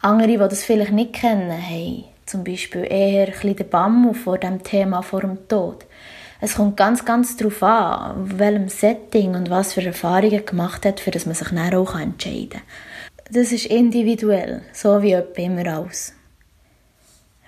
Andere, 0.00 0.28
die 0.28 0.36
das 0.36 0.64
vielleicht 0.64 0.92
nicht 0.92 1.14
kennen, 1.14 1.50
haben 1.50 2.04
zum 2.26 2.44
Beispiel 2.44 2.86
eher 2.88 3.28
ein 3.28 3.56
den 3.56 3.68
Bammel 3.68 4.14
vor 4.14 4.38
dem 4.38 4.62
Thema 4.62 5.02
vor 5.02 5.22
dem 5.22 5.48
Tod. 5.48 5.84
Es 6.40 6.56
kommt 6.56 6.76
ganz, 6.76 7.04
ganz 7.04 7.36
darauf 7.36 7.62
an, 7.62 8.38
welchem 8.38 8.68
Setting 8.68 9.34
und 9.34 9.50
was 9.50 9.74
für 9.74 9.84
Erfahrungen 9.84 10.44
gemacht 10.44 10.84
hat, 10.84 11.00
für 11.00 11.10
das 11.10 11.26
man 11.26 11.34
sich 11.34 11.48
dann 11.48 11.74
auch 11.74 11.98
entscheiden 11.98 12.50
kann 12.50 12.62
das 13.30 13.52
ist 13.52 13.66
individuell, 13.66 14.62
so 14.72 15.02
wie 15.02 15.12
immer 15.42 15.66
alles. 15.66 16.12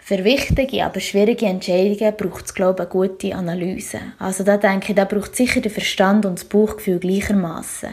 Für 0.00 0.24
wichtige, 0.24 0.84
aber 0.84 1.00
schwierige 1.00 1.46
Entscheidungen 1.46 2.14
braucht 2.16 2.46
es, 2.46 2.54
glaube 2.54 2.84
ich, 2.84 2.90
eine 2.90 3.08
gute 3.08 3.34
Analyse. 3.34 3.98
Also 4.18 4.44
da 4.44 4.56
denke 4.56 4.90
ich, 4.90 4.96
da 4.96 5.04
braucht 5.04 5.34
sicher 5.34 5.60
der 5.60 5.70
Verstand 5.70 6.24
und 6.26 6.38
das 6.38 6.44
Bauchgefühl 6.44 7.00
gleichermaßen. 7.00 7.90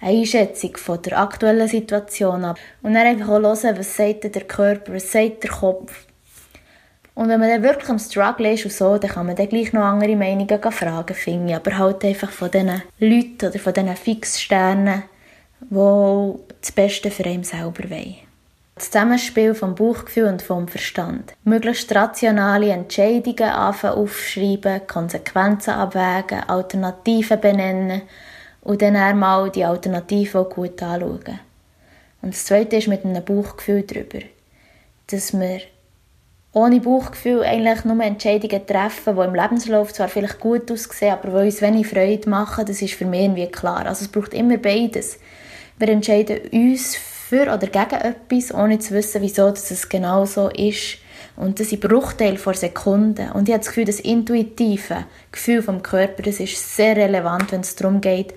Eine 0.00 0.18
Einschätzung 0.18 0.76
von 0.76 1.02
der 1.02 1.18
aktuellen 1.18 1.66
Situation 1.66 2.44
ab. 2.44 2.58
Und 2.82 2.94
dann 2.94 3.06
einfach 3.06 3.28
auch 3.28 3.40
hören, 3.40 3.78
was 3.78 3.96
sagt 3.96 4.32
der 4.32 4.42
Körper, 4.42 4.94
was 4.94 5.10
sagt 5.10 5.42
der 5.42 5.50
Kopf. 5.50 6.06
Und 7.14 7.28
wenn 7.28 7.38
man 7.38 7.48
dann 7.48 7.62
wirklich 7.62 7.88
am 7.88 7.98
Struggle 7.98 8.54
ist 8.54 8.64
und 8.64 8.72
so, 8.72 8.98
dann 8.98 9.10
kann 9.10 9.26
man 9.26 9.36
dann 9.36 9.48
gleich 9.48 9.72
noch 9.72 9.82
andere 9.82 10.16
Meinungen 10.16 10.72
fragen, 10.72 11.14
finde 11.14 11.50
ich. 11.50 11.56
Aber 11.56 11.78
halt 11.78 12.04
einfach 12.04 12.30
von 12.30 12.50
diesen 12.50 12.82
Leuten 12.98 13.46
oder 13.46 13.58
von 13.58 13.72
diesen 13.72 13.96
Fixsternen, 13.96 15.04
die 15.60 16.34
das 16.60 16.72
Beste 16.72 17.10
für 17.10 17.24
einen 17.24 17.44
selber 17.44 17.88
wollen. 17.88 18.16
Das 18.74 18.90
Zusammenspiel 18.90 19.54
vom 19.54 19.76
Bauchgefühl 19.76 20.24
und 20.24 20.42
vom 20.42 20.66
Verstand. 20.66 21.34
Möglichst 21.44 21.94
rationale 21.94 22.70
Entscheidungen 22.70 23.50
aufschreiben, 23.52 24.84
Konsequenzen 24.88 25.74
abwägen, 25.74 26.48
Alternativen 26.48 27.40
benennen 27.40 28.02
und 28.62 28.82
dann 28.82 28.96
einmal 28.96 29.50
die 29.50 29.64
Alternativen 29.64 30.40
auch 30.40 30.50
gut 30.50 30.82
anschauen. 30.82 31.38
Und 32.20 32.34
das 32.34 32.46
Zweite 32.46 32.76
ist 32.76 32.88
mit 32.88 33.04
einem 33.04 33.24
Bauchgefühl 33.24 33.82
darüber, 33.82 34.18
dass 35.06 35.38
wir 35.38 35.60
ohne 36.54 36.80
Bauchgefühl 36.80 37.42
eigentlich 37.42 37.84
nur 37.84 38.02
Entscheidungen 38.02 38.64
treffen, 38.66 39.16
die 39.16 39.22
im 39.22 39.34
Lebenslauf 39.34 39.92
zwar 39.92 40.08
vielleicht 40.08 40.38
gut 40.38 40.70
aussehen, 40.70 41.12
aber 41.12 41.28
die 41.28 41.46
uns 41.46 41.60
wenig 41.60 41.88
Freude 41.88 42.30
machen, 42.30 42.64
das 42.64 42.80
ist 42.80 42.94
für 42.94 43.04
mich 43.04 43.22
irgendwie 43.22 43.46
klar. 43.48 43.84
Also 43.86 44.04
es 44.04 44.08
braucht 44.08 44.32
immer 44.32 44.56
beides. 44.56 45.18
Wir 45.78 45.88
entscheiden 45.88 46.38
uns 46.52 46.94
für 46.94 47.42
oder 47.42 47.66
gegen 47.66 48.00
etwas, 48.00 48.54
ohne 48.54 48.78
zu 48.78 48.94
wissen, 48.94 49.20
wieso 49.20 49.48
es 49.48 49.88
genau 49.88 50.24
so 50.26 50.48
ist. 50.48 50.98
Und 51.36 51.58
das 51.58 51.70
sind 51.70 51.80
Bruchteile 51.80 52.36
von 52.36 52.54
Sekunden. 52.54 53.32
Und 53.32 53.48
ich 53.48 53.52
habe 53.52 53.64
das 53.64 53.68
Gefühl, 53.68 53.86
das 53.86 53.98
intuitive 53.98 55.04
Gefühl 55.32 55.60
vom 55.60 55.82
Körper, 55.82 56.22
das 56.22 56.38
ist 56.38 56.76
sehr 56.76 56.96
relevant, 56.96 57.50
wenn 57.50 57.62
es 57.62 57.74
darum 57.74 58.00
geht, 58.00 58.32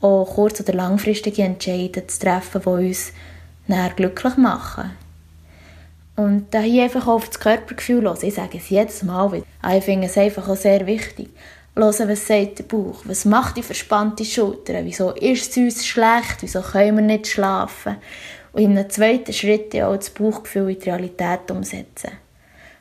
auch 0.00 0.24
kurz- 0.24 0.60
oder 0.60 0.72
langfristige 0.72 1.42
Entscheidungen 1.42 2.08
zu 2.08 2.20
treffen, 2.20 2.62
die 2.64 2.88
uns 2.88 3.12
näher 3.66 3.92
glücklich 3.94 4.38
machen. 4.38 4.92
Und 6.18 6.48
da 6.50 6.60
hier 6.60 6.82
einfach 6.82 7.06
auf 7.06 7.28
das 7.28 7.38
Körpergefühl 7.38 8.02
los. 8.02 8.24
Ich 8.24 8.34
sage 8.34 8.58
es 8.58 8.68
jedes 8.68 9.04
Mal 9.04 9.30
wieder. 9.30 9.76
Ich 9.76 9.84
finde 9.84 10.08
es 10.08 10.18
einfach 10.18 10.48
auch 10.48 10.56
sehr 10.56 10.84
wichtig 10.86 11.28
hören, 11.78 12.08
was 12.08 12.26
sagt 12.26 12.58
der 12.58 12.64
Bauch, 12.64 13.02
was 13.04 13.24
macht 13.24 13.56
die 13.56 13.62
verspannte 13.62 14.24
Schulter, 14.24 14.84
wieso 14.84 15.12
ist 15.12 15.50
es 15.50 15.56
uns 15.56 15.86
schlecht, 15.86 16.38
wieso 16.40 16.60
können 16.60 16.96
wir 16.96 17.04
nicht 17.04 17.28
schlafen. 17.28 17.96
Und 18.52 18.62
in 18.62 18.76
einem 18.76 18.90
zweiten 18.90 19.32
Schritt 19.32 19.74
auch 19.76 19.96
das 19.96 20.10
Bauchgefühl 20.10 20.70
in 20.70 20.80
die 20.80 20.90
Realität 20.90 21.50
umsetzen. 21.50 22.10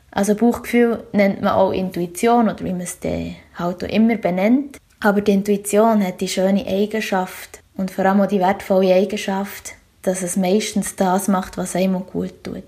Also 0.10 0.34
Bauchgefühl 0.34 1.04
nennt 1.12 1.42
man 1.42 1.54
auch 1.54 1.72
Intuition 1.72 2.50
oder 2.50 2.64
wie 2.64 2.72
man 2.72 2.82
es 2.82 2.98
halt 3.04 3.84
auch 3.84 3.88
immer 3.88 4.16
benennt. 4.16 4.80
Aber 5.00 5.22
die 5.22 5.34
Intuition 5.34 6.04
hat 6.04 6.22
die 6.22 6.28
schöne 6.28 6.66
Eigenschaft 6.66 7.60
und 7.76 7.92
vor 7.92 8.06
allem 8.06 8.22
auch 8.22 8.28
die 8.28 8.40
wertvolle 8.40 8.96
Eigenschaft, 8.96 9.76
dass 10.02 10.24
es 10.24 10.38
meistens 10.38 10.96
das 10.96 11.28
macht, 11.28 11.58
was 11.58 11.76
einem 11.76 12.04
gut 12.04 12.44
tut. 12.44 12.64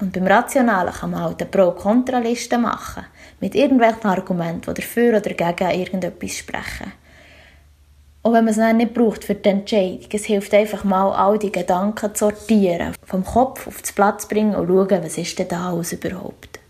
Und 0.00 0.12
beim 0.12 0.26
Rationalen 0.26 0.92
kann 0.92 1.10
man 1.10 1.22
halt 1.22 1.40
eine 1.40 1.50
Pro-Kontra-Liste 1.50 2.56
machen, 2.58 3.04
mit 3.40 3.54
irgendwelchen 3.54 4.06
Argumenten, 4.06 4.72
die 4.72 4.80
dafür 4.80 5.18
oder 5.18 5.34
gegen 5.34 5.80
irgendetwas 5.80 6.36
sprechen. 6.36 6.92
Und 8.22 8.32
wenn 8.32 8.44
man 8.44 8.50
es 8.50 8.56
dann 8.56 8.76
nicht 8.76 8.94
braucht 8.94 9.24
für 9.24 9.34
die 9.34 9.48
Entscheidung, 9.48 10.08
es 10.12 10.24
hilft 10.24 10.52
einfach 10.54 10.84
mal, 10.84 11.12
all 11.12 11.38
die 11.38 11.52
Gedanken 11.52 12.14
zu 12.14 12.26
sortieren, 12.26 12.94
vom 13.04 13.24
Kopf 13.24 13.66
auf 13.66 13.80
das 13.80 13.92
Platz 13.92 14.22
zu 14.22 14.28
bringen 14.28 14.54
und 14.54 14.68
schauen, 14.68 15.02
was 15.02 15.18
ist 15.18 15.38
denn 15.38 15.48
da 15.48 15.70
alles 15.70 15.92
überhaupt. 15.92 16.60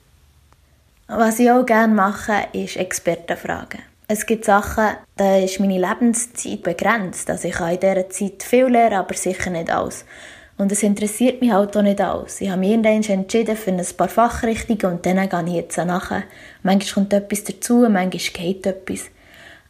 Was 1.09 1.39
ich 1.39 1.51
auch 1.51 1.65
gerne 1.65 1.95
mache, 1.95 2.49
ist 2.53 2.77
Expertenfragen. 2.77 3.81
Es 4.09 4.25
gibt 4.25 4.45
Sachen, 4.45 4.97
da 5.17 5.39
ist 5.39 5.59
meine 5.59 5.79
Lebenszeit 5.79 6.63
begrenzt. 6.63 7.29
Also 7.29 7.49
ich 7.49 7.55
kann 7.55 7.75
in 7.75 7.81
dieser 7.81 8.09
Zeit 8.09 8.43
viel 8.43 8.67
lernen, 8.67 8.99
aber 8.99 9.15
sicher 9.15 9.51
nicht 9.51 9.71
alles. 9.71 10.05
Und 10.59 10.73
es 10.73 10.83
interessiert 10.83 11.41
mich 11.41 11.53
halt 11.53 11.77
auch 11.77 11.83
nicht 11.83 12.01
alles. 12.01 12.41
Ich 12.41 12.51
habe 12.51 12.61
mich 12.61 12.71
irgendwann 12.71 13.03
entschieden 13.03 13.57
für 13.57 13.71
ein 13.71 13.87
paar 13.97 14.09
Fachrichtungen 14.09 14.97
und 14.97 15.07
dann 15.07 15.29
gehe 15.29 15.45
ich 15.47 15.63
jetzt 15.63 15.79
nachher. 15.79 16.25
Manchmal 16.65 16.95
kommt 16.95 17.13
etwas 17.13 17.45
dazu, 17.45 17.87
manchmal 17.89 18.11
geht 18.11 18.67
etwas. 18.67 19.05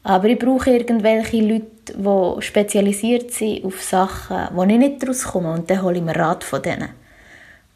Aber 0.03 0.29
ich 0.29 0.39
brauche 0.39 0.71
irgendwelche 0.71 1.43
Leute, 1.43 1.67
die 1.95 2.43
spezialisiert 2.43 3.31
sind 3.33 3.67
auf 3.67 3.83
Sachen, 3.83 4.49
wo 4.55 4.63
ich 4.63 4.79
nicht 4.79 5.07
rauskomme 5.07 5.53
und 5.53 5.69
dann 5.69 5.83
hole 5.83 5.99
ich 5.99 6.03
mir 6.03 6.17
Rat 6.17 6.43
von 6.43 6.63
denen. 6.63 6.89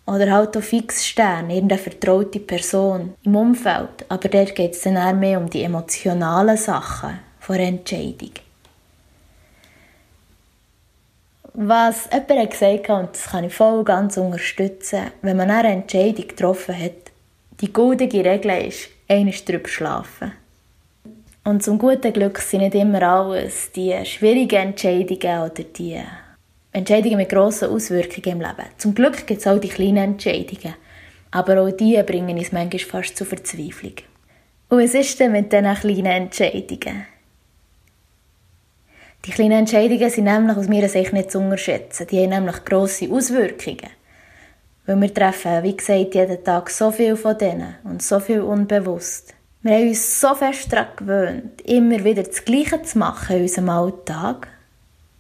Oder 0.07 0.33
halt 0.33 0.57
auch 0.57 0.62
Fixsterne, 0.62 1.55
irgendeine 1.55 1.81
vertraute 1.81 2.40
Person 2.40 3.14
im 3.25 3.37
Umfeld. 3.37 4.07
Aber 4.09 4.29
dort 4.29 4.55
geht 4.55 4.72
es 4.72 4.81
dann 4.83 4.96
eher 4.96 5.12
mehr 5.12 5.38
um 5.38 5.51
die 5.51 5.62
emotionalen 5.62 6.57
Sachen 6.57 7.20
von 7.38 7.57
Entscheidung. 7.57 8.33
Was 11.64 12.09
jemand 12.11 12.51
gesagt 12.51 12.88
hat, 12.88 12.98
und 12.98 13.11
das 13.12 13.31
kann 13.31 13.44
ich 13.44 13.55
voll 13.55 13.85
ganz 13.85 14.16
unterstützen, 14.16 15.12
wenn 15.22 15.37
man 15.37 15.48
eine 15.48 15.68
Entscheidung 15.68 16.27
getroffen 16.27 16.77
hat, 16.77 17.12
die 17.61 17.72
gute 17.72 18.12
Regel 18.12 18.66
ist, 18.66 18.88
einmal 19.09 19.35
drüber 19.46 19.68
schlafen. 19.68 20.33
Und 21.44 21.62
zum 21.62 21.79
guten 21.79 22.12
Glück 22.12 22.38
sind 22.38 22.62
nicht 22.62 22.75
immer 22.75 23.03
alles 23.03 23.70
die 23.70 23.94
schwierigen 24.05 24.70
Entscheidungen 24.70 25.51
oder 25.51 25.62
die 25.62 26.01
Entscheidungen 26.72 27.18
mit 27.18 27.29
grossen 27.29 27.68
Auswirkungen 27.68 28.40
im 28.40 28.40
Leben. 28.40 28.68
Zum 28.79 28.92
Glück 28.92 29.25
gibt 29.25 29.40
es 29.40 29.46
auch 29.46 29.61
die 29.61 29.68
kleinen 29.68 29.98
Entscheidungen. 29.98 30.75
Aber 31.31 31.61
auch 31.61 31.70
die 31.70 32.03
bringen 32.03 32.38
uns 32.38 32.51
manchmal 32.51 32.81
fast 32.81 33.16
zur 33.16 33.29
Verzweiflung. 33.29 33.94
Und 34.68 34.83
was 34.83 34.94
ist 34.94 35.20
denn 35.20 35.31
mit 35.31 35.53
diesen 35.53 35.75
kleinen 35.75 36.07
Entscheidungen? 36.07 37.07
Die 39.25 39.31
kleinen 39.31 39.61
Entscheidungen 39.61 40.11
sind 40.11 40.25
nämlich 40.25 40.57
aus 40.57 40.69
meiner 40.69 40.89
Sicht 40.89 41.13
nicht 41.13 41.31
zu 41.31 41.39
unterschätzen. 41.39 42.09
Die 42.09 42.21
haben 42.21 42.31
nämlich 42.31 42.65
grosse 42.65 43.09
Auswirkungen. 43.09 43.91
Weil 44.85 45.01
wir 45.01 45.15
treffen, 45.15 45.63
wie 45.63 45.77
gesagt, 45.77 46.17
jeden 46.17 46.43
Tag 46.43 46.69
so 46.71 46.91
viel 46.91 47.15
von 47.15 47.39
denen 47.39 47.77
und 47.85 48.03
so 48.03 48.19
viel 48.19 48.41
unbewusst. 48.41 49.33
Wir 49.63 49.77
haben 49.77 49.89
uns 49.91 50.21
so 50.21 50.35
fest 50.35 50.73
daran 50.73 50.89
gewöhnt, 50.97 51.61
immer 51.61 52.03
wieder 52.03 52.25
das 52.25 52.45
Gleiche 52.45 52.83
zu 52.83 52.99
machen 52.99 53.37
in 53.37 53.43
unserem 53.43 53.69
Alltag. 53.69 54.49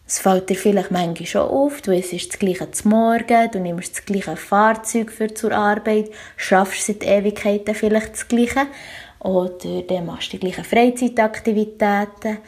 Es 0.04 0.18
fällt 0.18 0.50
dir 0.50 0.56
vielleicht 0.56 0.90
manchmal 0.90 1.26
schon 1.26 1.42
auf, 1.42 1.80
du 1.80 1.94
isst 1.94 2.32
das 2.32 2.40
Gleiche 2.40 2.68
zum 2.72 2.90
Morgen, 2.90 3.50
du 3.52 3.60
nimmst 3.60 3.98
das 3.98 4.04
gleiche 4.04 4.34
Fahrzeug 4.34 5.12
für 5.12 5.32
zur 5.32 5.52
Arbeit, 5.52 6.10
schaffst 6.36 6.86
seit 6.86 7.04
Ewigkeiten 7.04 7.76
vielleicht 7.76 8.14
das 8.14 8.26
Gleiche 8.26 8.66
oder 9.20 9.82
dann 9.88 10.06
machst 10.06 10.32
du 10.32 10.38
die 10.38 10.40
gleichen 10.40 10.64
Freizeitaktivitäten. 10.64 12.38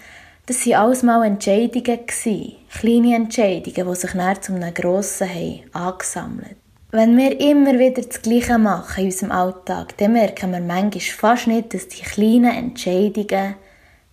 Das 0.47 0.67
waren 0.67 0.75
alles 0.75 1.03
mal 1.03 1.25
Entscheidungen, 1.25 2.01
kleine 2.07 3.17
Entscheidungen, 3.17 3.89
die 3.89 3.95
sich 3.95 4.13
dann 4.13 4.43
zu 4.43 4.53
einem 4.53 4.75
grossen 4.75 5.31
haben 5.31 5.61
angesammelt 5.73 6.57
Wenn 6.91 7.17
wir 7.17 7.41
immer 7.41 7.79
wieder 7.79 8.03
das 8.03 8.21
Gleiche 8.21 8.59
machen 8.59 9.05
in 9.05 9.07
unserem 9.07 9.33
Alltag, 9.33 9.97
dann 9.97 10.13
merken 10.13 10.53
wir 10.53 10.61
manchmal 10.61 11.01
fast 11.01 11.47
nicht, 11.47 11.73
dass 11.73 11.89
die 11.89 12.03
kleinen 12.03 12.55
Entscheidungen 12.55 13.55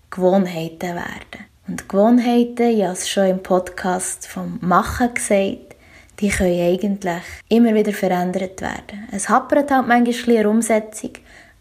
Gewohnheiten 0.09 0.95
werden. 0.95 1.47
Und 1.67 1.89
Gewohnheiten, 1.89 2.77
ich 2.77 2.83
habe 2.83 2.93
es 2.93 3.09
schon 3.09 3.27
im 3.27 3.43
Podcast 3.43 4.25
vom 4.25 4.57
Machen 4.61 5.13
gesagt, 5.13 5.75
die 6.21 6.29
können 6.29 6.61
eigentlich 6.61 7.23
immer 7.49 7.75
wieder 7.75 7.91
verändert 7.91 8.61
werden. 8.61 9.05
Es 9.11 9.27
hapert 9.27 9.69
halt 9.69 9.85
manchmal 9.85 9.97
ein 9.97 10.03
bisschen 10.05 10.45
Umsetzung, 10.45 11.11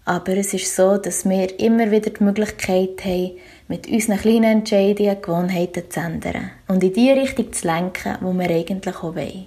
aber 0.05 0.37
es 0.37 0.55
ist 0.55 0.77
so, 0.77 0.97
dass 0.97 1.29
wir 1.29 1.59
immer 1.59 1.91
wieder 1.91 2.11
die 2.11 2.23
Möglichkeit 2.23 3.05
haben, 3.05 3.33
mit 3.71 3.87
unseren 3.87 4.19
kleinen 4.19 4.59
Entscheidungen 4.59 5.23
Gewohnheiten 5.23 5.89
zu 5.89 6.01
ändern 6.01 6.51
und 6.67 6.83
in 6.83 6.93
die 6.93 7.13
Richtung 7.13 7.53
zu 7.53 7.69
lenken, 7.69 8.19
wo 8.21 8.33
wir 8.33 8.51
eigentlich 8.51 8.97
auch 8.97 9.15
wollen. 9.15 9.47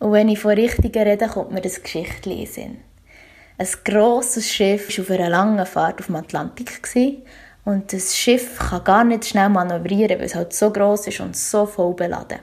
Und 0.00 0.10
wenn 0.10 0.28
ich 0.28 0.40
von 0.40 0.54
Richtungen 0.54 0.92
rede, 0.92 1.28
kommt 1.28 1.52
mir 1.52 1.60
das 1.60 1.80
Geschichtchen 1.80 2.32
in 2.32 2.46
Sinn. 2.46 2.76
Ein 3.56 3.68
grosses 3.84 4.50
Schiff 4.50 4.98
war 4.98 5.04
auf 5.04 5.10
einer 5.12 5.30
langen 5.30 5.66
Fahrt 5.66 6.00
auf 6.00 6.06
dem 6.06 6.16
Atlantik 6.16 6.82
und 7.64 7.92
das 7.92 8.16
Schiff 8.16 8.58
kann 8.58 8.82
gar 8.82 9.04
nicht 9.04 9.24
schnell 9.24 9.50
manövrieren, 9.50 10.18
weil 10.18 10.26
es 10.26 10.34
halt 10.34 10.52
so 10.52 10.72
groß 10.72 11.06
ist 11.06 11.20
und 11.20 11.36
so 11.36 11.64
voll 11.64 11.94
beladen. 11.94 12.40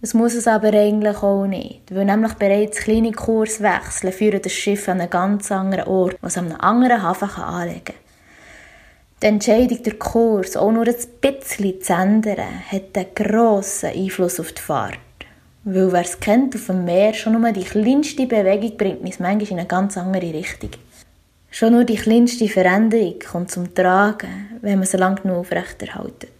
Das 0.00 0.14
muss 0.14 0.32
es 0.32 0.48
aber 0.48 0.72
eigentlich 0.72 1.18
auch 1.18 1.46
nicht, 1.46 1.94
weil 1.94 2.06
nämlich 2.06 2.32
bereits 2.34 2.78
kleine 2.78 3.12
Kurswechsel 3.12 4.12
führen 4.12 4.40
das 4.40 4.52
Schiff 4.52 4.88
an 4.88 5.02
einen 5.02 5.10
ganz 5.10 5.52
anderen 5.52 5.88
Ort, 5.88 6.16
was 6.22 6.38
an 6.38 6.46
einem 6.46 6.60
anderen 6.60 7.02
Hafen 7.02 7.28
anlegen 7.28 7.84
kann. 7.84 8.05
Die 9.22 9.28
Entscheidung, 9.28 9.82
den 9.82 9.98
Kurs 9.98 10.58
auch 10.58 10.70
nur 10.70 10.86
ein 10.86 10.94
bisschen 11.22 11.80
zu 11.80 11.92
ändern, 11.94 12.60
hat 12.70 12.94
einen 12.94 13.14
grossen 13.14 13.88
Einfluss 13.88 14.38
auf 14.38 14.52
die 14.52 14.60
Fahrt. 14.60 14.98
Weil 15.64 15.90
wer 15.90 16.02
es 16.02 16.20
kennt, 16.20 16.54
auf 16.54 16.66
dem 16.66 16.84
Meer, 16.84 17.14
schon 17.14 17.40
nur 17.40 17.50
die 17.50 17.64
kleinste 17.64 18.26
Bewegung 18.26 18.76
bringt 18.76 19.00
uns 19.00 19.18
manchmal 19.18 19.50
in 19.50 19.58
eine 19.58 19.66
ganz 19.66 19.96
andere 19.96 20.34
Richtung. 20.34 20.68
Schon 21.50 21.72
nur 21.72 21.84
die 21.84 21.96
kleinste 21.96 22.46
Veränderung 22.46 23.14
kommt 23.20 23.50
zum 23.50 23.74
Tragen, 23.74 24.58
wenn 24.60 24.80
man 24.80 24.86
sie 24.86 24.98
lang 24.98 25.22
genug 25.22 25.38
aufrechterhaltet. 25.38 26.30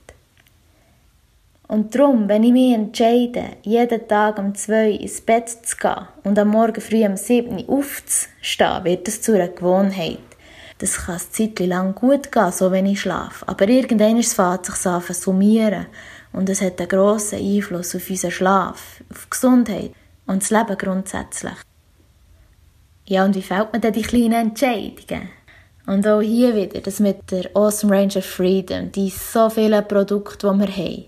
Und 1.69 1.95
darum, 1.95 2.29
wenn 2.29 2.45
ich 2.45 2.53
mich 2.53 2.75
entscheide, 2.75 3.45
jeden 3.63 4.07
Tag 4.07 4.39
um 4.39 4.55
zwei 4.55 4.91
ins 4.91 5.23
Bett 5.23 5.49
zu 5.49 5.79
gehen 5.79 6.07
und 6.25 6.39
am 6.39 6.49
Morgen 6.49 6.83
früh 6.83 7.07
um 7.07 7.17
sieben 7.17 7.67
aufzustehen, 7.67 8.85
wird 8.85 9.09
das 9.09 9.23
zu 9.23 9.33
einer 9.33 9.49
Gewohnheit. 9.49 10.19
Das 10.79 11.07
kann 11.07 11.17
eine 11.17 11.31
Zeit 11.31 11.59
lang 11.61 11.95
gut 11.95 12.31
gehen, 12.31 12.53
so 12.53 12.71
wenn 12.71 12.87
ich 12.87 13.01
schlafe. 13.01 13.49
Aber 13.49 13.69
irgendwann 13.69 14.23
fängt 14.23 14.69
es 14.69 14.83
sich 14.83 15.03
zu 15.03 15.13
summieren. 15.13 15.87
Und 16.33 16.51
es 16.51 16.61
hat 16.61 16.79
einen 16.79 16.89
grossen 16.89 17.39
Einfluss 17.39 17.95
auf 17.95 18.11
unseren 18.11 18.31
Schlaf, 18.31 19.03
auf 19.11 19.25
die 19.25 19.31
Gesundheit 19.31 19.93
und 20.27 20.43
das 20.43 20.51
Leben 20.51 20.77
grundsätzlich. 20.77 21.55
Ja, 23.07 23.25
und 23.25 23.35
wie 23.35 23.43
fällt 23.43 23.73
man 23.73 23.81
denn 23.81 23.93
die 23.93 24.03
kleinen 24.03 24.49
Entscheidungen? 24.49 25.31
Und 25.87 26.07
auch 26.07 26.21
hier 26.21 26.55
wieder, 26.55 26.81
das 26.81 26.99
mit 26.99 27.31
der 27.31 27.49
Awesome 27.55 27.95
Range 27.95 28.17
of 28.17 28.25
Freedom, 28.25 28.91
die 28.91 29.09
so 29.09 29.49
vielen 29.49 29.87
Produkte, 29.87 30.53
die 30.53 30.59
wir 30.59 30.77
haben. 30.77 31.05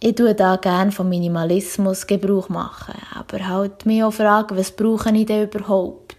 Ich 0.00 0.14
tue 0.14 0.34
da 0.34 0.56
gerne 0.56 0.92
vom 0.92 1.08
Minimalismus 1.08 2.06
Gebrauch 2.06 2.48
machen, 2.48 3.00
aber 3.14 3.48
halt 3.48 3.86
mich 3.86 4.02
auch 4.02 4.12
fragen, 4.12 4.56
was 4.56 4.72
brauche 4.72 5.16
ich 5.16 5.26
denn 5.26 5.44
überhaupt? 5.44 6.15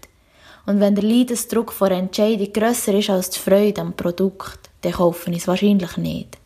Und 0.68 0.80
wenn 0.80 0.94
der 0.94 1.04
Leidensdruck 1.04 1.72
vor 1.72 1.90
Entscheidung 1.90 2.52
grösser 2.52 2.92
ist 2.92 3.08
als 3.08 3.30
die 3.30 3.38
Freude 3.38 3.80
am 3.80 3.94
Produkt, 3.94 4.68
dann 4.82 4.92
kaufe 4.92 5.30
ich 5.30 5.38
es 5.38 5.48
wahrscheinlich 5.48 5.96
nicht. 5.96 6.36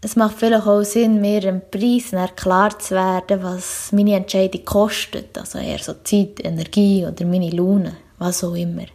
Es 0.00 0.16
macht 0.16 0.36
vielleicht 0.36 0.66
auch 0.66 0.82
Sinn, 0.82 1.20
mir 1.20 1.44
im 1.44 1.62
Preis 1.70 2.10
klar 2.34 2.76
zu 2.76 2.96
werden, 2.96 3.44
was 3.44 3.92
meine 3.92 4.16
Entscheidung 4.16 4.64
kostet. 4.64 5.38
Also 5.38 5.58
eher 5.58 5.78
so 5.78 5.94
Zeit, 6.02 6.44
Energie 6.44 7.06
oder 7.06 7.24
meine 7.24 7.50
Laune, 7.50 7.96
was 8.18 8.42
auch 8.42 8.56
immer. 8.56 8.86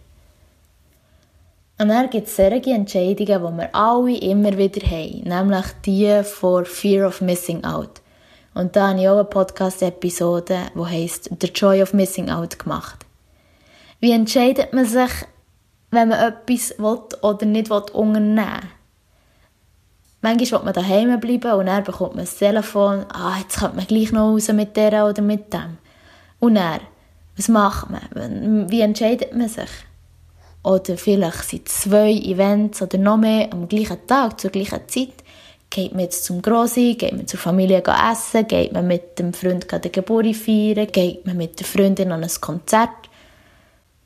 Und 1.79 1.87
dann 1.87 2.09
gibt 2.09 2.27
es 2.27 2.35
solche 2.35 2.71
Entscheidungen, 2.71 3.15
die 3.15 3.27
wir 3.29 3.73
alle 3.73 4.17
immer 4.17 4.57
wieder 4.57 4.85
haben, 4.87 5.21
nämlich 5.23 5.65
die 5.85 6.21
for 6.25 6.65
Fear 6.65 7.07
of 7.07 7.21
Missing 7.21 7.63
Out. 7.63 8.01
Und 8.55 8.75
da 8.75 8.89
habe 8.89 8.99
ich 8.99 9.07
auch 9.07 9.19
eine 9.19 9.23
Podcast-Episode, 9.23 10.63
die 10.75 10.85
heisst 10.85 11.29
The 11.39 11.47
Joy 11.47 11.81
of 11.81 11.93
Missing 11.93 12.29
Out 12.29 12.59
gemacht. 12.59 13.05
Wie 14.01 14.11
entscheidet 14.11 14.73
man 14.73 14.85
sich, 14.85 15.11
wenn 15.91 16.09
man 16.09 16.19
etwas 16.19 16.73
will 16.79 16.99
oder 17.21 17.45
nicht 17.45 17.69
will 17.69 17.83
unternehmen 17.93 18.35
will? 18.35 18.69
Manchmal 20.23 20.59
will 20.59 20.65
man 20.65 20.73
daheim 20.73 21.19
bleiben 21.19 21.59
und 21.59 21.65
dann 21.67 21.83
bekommt 21.83 22.15
man 22.15 22.25
das 22.25 22.37
Telefon, 22.37 23.05
ah, 23.13 23.37
jetzt 23.39 23.59
kommt 23.59 23.75
man 23.75 23.85
gleich 23.85 24.11
noch 24.11 24.31
raus 24.31 24.51
mit 24.51 24.75
der 24.75 25.05
oder 25.05 25.21
mit 25.21 25.53
dem. 25.53 25.77
Und 26.39 26.55
dann, 26.55 26.81
was 27.37 27.47
macht 27.47 27.89
man? 27.91 28.69
Wie 28.71 28.81
entscheidet 28.81 29.35
man 29.35 29.47
sich? 29.47 29.69
Oder 30.63 30.97
vielleicht 30.97 31.43
sind 31.43 31.69
zwei 31.69 32.11
Events 32.11 32.81
oder 32.81 32.97
noch 32.97 33.17
mehr 33.17 33.53
am 33.53 33.67
gleichen 33.67 34.05
Tag, 34.07 34.39
zur 34.39 34.49
gleichen 34.49 34.87
Zeit. 34.87 35.13
Geht 35.69 35.91
man 35.91 36.01
jetzt 36.01 36.25
zum 36.25 36.41
Grossi, 36.41 36.95
geht 36.97 37.13
man 37.13 37.27
zur 37.27 37.39
Familie 37.39 37.83
essen, 38.11 38.47
geht 38.47 38.73
man 38.73 38.87
mit 38.87 39.17
dem 39.19 39.31
Freund 39.33 39.71
den 39.71 39.91
Geburt 39.91 40.35
feiern, 40.35 40.87
geht 40.91 41.25
man 41.25 41.37
mit 41.37 41.59
der 41.59 41.67
Freundin 41.67 42.11
an 42.11 42.23
ein 42.23 42.41
Konzert. 42.41 43.10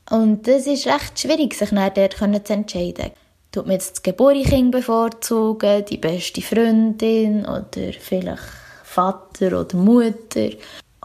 Und 0.09 0.47
das 0.47 0.67
ist 0.67 0.85
recht 0.85 1.19
schwierig, 1.19 1.55
sich 1.55 1.69
dann 1.69 1.91
dort 1.93 2.47
zu 2.47 2.53
entscheiden. 2.53 3.11
Tut 3.51 3.65
man 3.65 3.73
jetzt 3.73 3.91
das 3.91 4.03
Geburtskind 4.03 4.71
bevorzugen, 4.71 5.85
die 5.85 5.97
beste 5.97 6.41
Freundin 6.41 7.45
oder 7.45 7.93
vielleicht 7.99 8.43
Vater 8.83 9.59
oder 9.59 9.77
Mutter? 9.77 10.49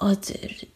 Oder 0.00 0.16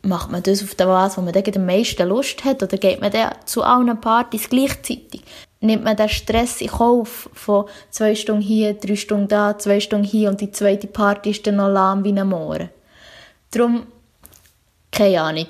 macht 0.02 0.30
man 0.30 0.42
das 0.42 0.62
auf 0.62 0.74
der 0.74 0.88
was, 0.88 1.16
wo 1.16 1.22
man 1.22 1.32
dann 1.32 1.44
am 1.54 1.66
meisten 1.66 2.08
Lust 2.08 2.44
hat? 2.44 2.62
Oder 2.62 2.76
geht 2.76 3.00
man 3.00 3.10
dann 3.10 3.34
zu 3.44 3.62
allen 3.62 4.00
Partys 4.00 4.48
gleichzeitig? 4.48 5.22
Nimmt 5.60 5.84
man 5.84 5.96
den 5.96 6.08
Stress 6.08 6.60
in 6.60 6.68
Kauf 6.68 7.30
von 7.32 7.64
zwei 7.90 8.14
Stunden 8.14 8.42
hier, 8.42 8.74
drei 8.74 8.96
Stunden 8.96 9.28
da, 9.28 9.58
zwei 9.58 9.80
Stunden 9.80 10.04
hier 10.04 10.28
und 10.28 10.40
die 10.40 10.52
zweite 10.52 10.86
Party 10.86 11.30
ist 11.30 11.46
dann 11.46 11.56
noch 11.56 11.68
lahm 11.68 12.04
wie 12.04 12.12
ein 12.12 12.28
Moor? 12.28 12.68
Darum, 13.50 13.86
keine 14.90 15.22
Ahnung. 15.22 15.46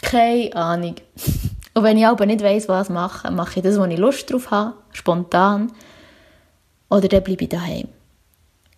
Keine 0.00 0.56
Ahnung. 0.56 0.94
Und 1.74 1.84
wenn 1.84 1.96
ich 1.96 2.06
aber 2.06 2.26
nicht 2.26 2.42
weiss, 2.42 2.68
was 2.68 2.90
machen, 2.90 3.34
mache 3.34 3.60
ich 3.60 3.64
das, 3.64 3.78
wo 3.78 3.84
ich 3.84 3.98
Lust 3.98 4.30
drauf 4.30 4.50
habe, 4.50 4.74
spontan. 4.92 5.72
Oder 6.90 7.08
dann 7.08 7.22
bleibe 7.22 7.44
ich 7.44 7.50
daheim. 7.50 7.88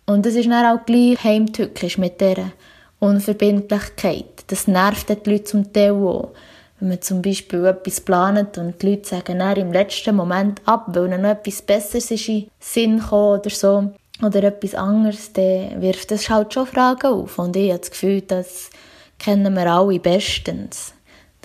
Und 0.05 0.25
das 0.25 0.35
ist 0.35 0.49
dann 0.49 0.65
auch 0.65 0.85
gleich 0.85 1.23
heimtückisch 1.23 1.97
mit 1.97 2.21
dieser 2.21 2.51
Unverbindlichkeit, 2.99 4.45
das 4.47 4.67
nervt 4.67 5.09
die 5.09 5.29
Leute 5.29 5.43
zum 5.43 5.73
Teil 5.73 5.91
auch. 5.91 6.31
Wenn 6.79 6.89
man 6.89 7.01
zum 7.01 7.21
Beispiel 7.21 7.65
etwas 7.65 8.01
plant 8.01 8.57
und 8.57 8.81
die 8.81 8.89
Leute 8.91 9.07
sagen 9.07 9.39
dann 9.39 9.55
im 9.57 9.71
letzten 9.71 10.15
Moment 10.15 10.61
ab, 10.65 10.87
weil 10.89 11.07
ihnen 11.07 11.21
noch 11.21 11.29
etwas 11.29 11.61
Besseres 11.61 12.11
ist 12.11 12.27
in 12.27 12.47
Sinn 12.59 12.99
gekommen 12.99 13.39
oder 13.39 13.49
so, 13.49 13.91
oder 14.21 14.43
etwas 14.43 14.75
anderes, 14.75 15.33
dann 15.33 15.81
wirft 15.81 16.11
das 16.11 16.29
halt 16.29 16.53
schon 16.53 16.67
Fragen 16.67 17.07
auf. 17.07 17.37
Und 17.37 17.55
ich 17.55 17.69
habe 17.69 17.79
das 17.79 17.91
Gefühl, 17.91 18.21
das 18.21 18.69
kennen 19.19 19.53
wir 19.55 19.71
alle 19.71 19.99
bestens. 19.99 20.93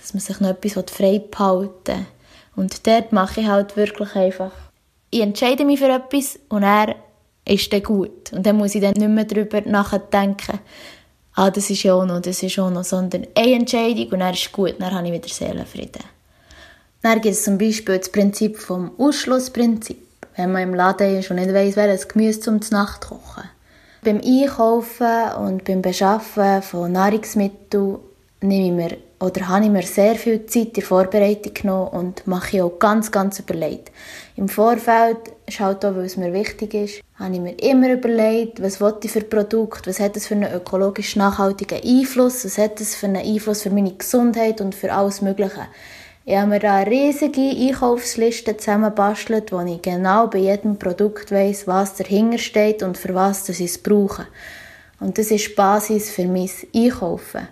Dass 0.01 0.15
man 0.15 0.21
sich 0.21 0.41
noch 0.41 0.51
etwas 0.51 0.85
frei 0.91 1.19
behalten 1.19 1.87
will. 1.87 2.07
Und 2.57 2.87
dort 2.87 3.13
mache 3.13 3.41
ich 3.43 3.47
halt 3.47 3.77
wirklich 3.77 4.15
einfach, 4.15 4.53
ich 5.11 5.21
entscheide 5.21 5.65
mich 5.65 5.81
für 5.81 5.89
etwas 5.89 6.39
und 6.49 6.63
er 6.63 6.95
ist 7.45 7.73
dann 7.73 7.83
gut. 7.83 8.33
Und 8.33 8.47
dann 8.47 8.57
muss 8.57 8.75
ich 8.75 8.81
dann 8.81 8.95
nicht 8.95 9.09
mehr 9.09 9.25
darüber 9.25 9.61
nachdenken, 9.63 10.61
ah, 11.35 11.51
das 11.51 11.71
ist 11.71 11.83
ja 11.83 11.95
auch 11.95 12.07
noch, 12.07 12.21
das 12.21 12.43
ist 12.43 12.59
auch 12.59 12.71
noch, 12.71 12.85
sondern 12.85 13.27
eine 13.35 13.55
Entscheidung 13.55 14.09
und 14.09 14.21
er 14.21 14.33
ist 14.33 14.53
gut, 14.53 14.77
dann 14.79 14.95
habe 14.95 15.07
ich 15.07 15.13
wieder 15.13 15.29
Seelenfrieden. 15.29 16.03
Dann 17.03 17.21
gibt 17.21 17.35
es 17.35 17.45
zum 17.45 17.57
Beispiel 17.57 17.99
das 17.99 18.13
Prinzip 18.13 18.59
vom 18.59 18.93
Ausschlussprinzip, 18.99 20.07
wenn 20.37 20.53
man 20.53 20.63
im 20.63 20.75
Laden 20.75 21.19
ist 21.19 21.31
und 21.31 21.37
nicht 21.37 21.53
weiss, 21.53 21.77
welches 21.77 22.09
Gemüse 22.09 22.41
zum 22.41 22.61
Nacht 22.71 23.07
kochen. 23.07 23.45
Beim 24.03 24.21
Einkaufen 24.21 25.33
und 25.45 25.65
beim 25.65 25.83
Beschaffen 25.83 26.63
von 26.63 26.93
Nahrungsmitteln 26.93 27.99
nehme 28.43 28.67
ich 28.67 28.91
mir 28.91 28.99
oder 29.21 29.49
habe 29.49 29.67
ich 29.67 29.71
mir 29.71 29.83
sehr 29.83 30.15
viel 30.15 30.47
Zeit 30.47 30.79
in 30.79 30.83
Vorbereitung 30.83 31.53
genommen 31.53 31.89
und 31.89 32.27
mache 32.27 32.57
ich 32.57 32.63
auch 32.63 32.79
ganz, 32.79 33.13
ganz 33.13 33.39
überlegt. 33.39 33.93
Im 34.37 34.49
Vorfeld, 34.49 35.19
ist 35.47 35.61
halt 35.61 35.85
auch, 35.85 35.95
weil 35.95 36.11
mir 36.17 36.33
wichtig 36.33 36.73
ist, 36.73 37.03
habe 37.17 37.35
ich 37.35 37.41
mir 37.41 37.59
immer 37.61 37.93
überlegt, 37.93 38.63
was 38.63 38.81
ich 39.03 39.11
für 39.11 39.21
Produkte, 39.21 39.91
was 39.91 40.01
hat 40.01 40.17
es 40.17 40.27
für 40.27 40.35
einen 40.35 40.53
ökologisch 40.53 41.17
nachhaltigen 41.17 41.81
Einfluss, 41.85 42.47
was 42.47 42.57
hat 42.57 42.81
es 42.81 42.95
für 42.95 43.07
einen 43.07 43.17
Einfluss 43.17 43.63
für 43.63 43.71
meine 43.71 43.93
Gesundheit 43.93 44.63
und 44.63 44.75
für 44.75 44.91
alles 44.91 45.21
Mögliche. 45.21 45.67
Ich 46.25 46.37
habe 46.37 46.49
mir 46.49 46.61
da 46.61 46.77
eine 46.77 46.91
riesige 46.91 47.41
Einkaufsliste 47.41 48.57
zusammengebastelt, 48.57 49.53
wo 49.53 49.61
ich 49.61 49.83
genau 49.83 50.29
bei 50.29 50.39
jedem 50.39 50.79
Produkt 50.79 51.31
weiss, 51.31 51.67
was 51.67 51.97
dahinter 51.97 52.39
steht 52.39 52.83
und 52.83 52.97
für 52.97 53.15
was 53.15 53.49
ich 53.51 53.61
es 53.61 53.79
brauche. 53.79 54.27
Und 54.99 55.19
das 55.19 55.31
ist 55.31 55.49
die 55.49 55.55
Basis 55.55 56.11
für 56.11 56.27
mein 56.27 56.49
Einkaufen 56.75 57.49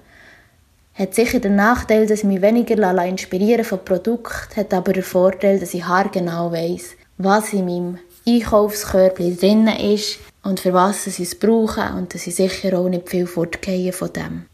hat 0.98 1.14
sicher 1.14 1.38
den 1.38 1.54
Nachteil, 1.54 2.06
dass 2.06 2.20
ich 2.20 2.24
mich 2.24 2.42
weniger 2.42 3.04
inspirieren 3.04 3.64
von 3.64 3.84
Produkten, 3.84 4.56
hat 4.56 4.74
aber 4.74 4.92
den 4.92 5.04
Vorteil, 5.04 5.60
dass 5.60 5.74
ich 5.74 5.86
haargenau 5.86 6.50
weiss, 6.50 6.96
was 7.18 7.52
in 7.52 7.66
meinem 7.66 7.98
Einkaufskörbchen 8.26 9.38
drin 9.38 9.68
ist 9.68 10.18
und 10.42 10.60
für 10.60 10.72
was 10.72 11.06
ich 11.06 11.20
es 11.20 11.38
brauche 11.38 11.92
und 11.96 12.14
dass 12.14 12.26
ich 12.26 12.34
sicher 12.34 12.78
auch 12.78 12.88
nicht 12.88 13.08
viel 13.08 13.26
fortgehe 13.26 13.92
von 13.92 14.12
dem. 14.12 14.46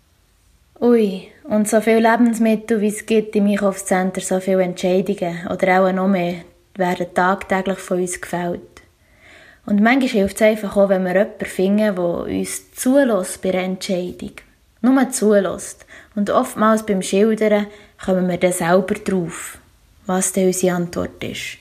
Ui, 0.80 1.28
und 1.44 1.68
so 1.68 1.80
viele 1.80 2.10
Lebensmittel, 2.10 2.80
wie 2.80 2.88
es 2.88 3.06
gibt 3.06 3.34
im 3.36 3.46
Einkaufscenter, 3.46 4.20
so 4.20 4.38
viele 4.38 4.62
Entscheidungen 4.62 5.46
oder 5.50 5.80
auch 5.80 5.92
noch 5.92 6.08
mehr, 6.08 6.36
werden 6.76 7.06
tagtäglich 7.14 7.78
von 7.78 8.00
uns 8.00 8.20
gefällt. 8.20 8.60
Und 9.66 9.80
manchmal 9.80 10.08
hilft 10.08 10.36
es 10.36 10.42
einfach 10.42 10.76
auch, 10.76 10.90
wenn 10.90 11.04
wir 11.04 11.12
jemanden 11.14 11.46
finden, 11.46 11.94
der 11.94 11.98
uns 11.98 12.72
zulässt 12.72 13.40
bei 13.40 13.50
einer 13.50 13.62
Entscheidung. 13.62 14.32
Nur 14.84 15.10
zulässt 15.10 15.86
und 16.14 16.28
oftmals 16.28 16.84
beim 16.84 17.00
Schildern 17.00 17.68
kommen 18.04 18.28
wir 18.28 18.36
dann 18.36 18.52
selber 18.52 18.92
drauf, 18.92 19.56
was 20.04 20.32
denn 20.32 20.48
unsere 20.48 20.76
Antwort 20.76 21.24
ist. 21.24 21.56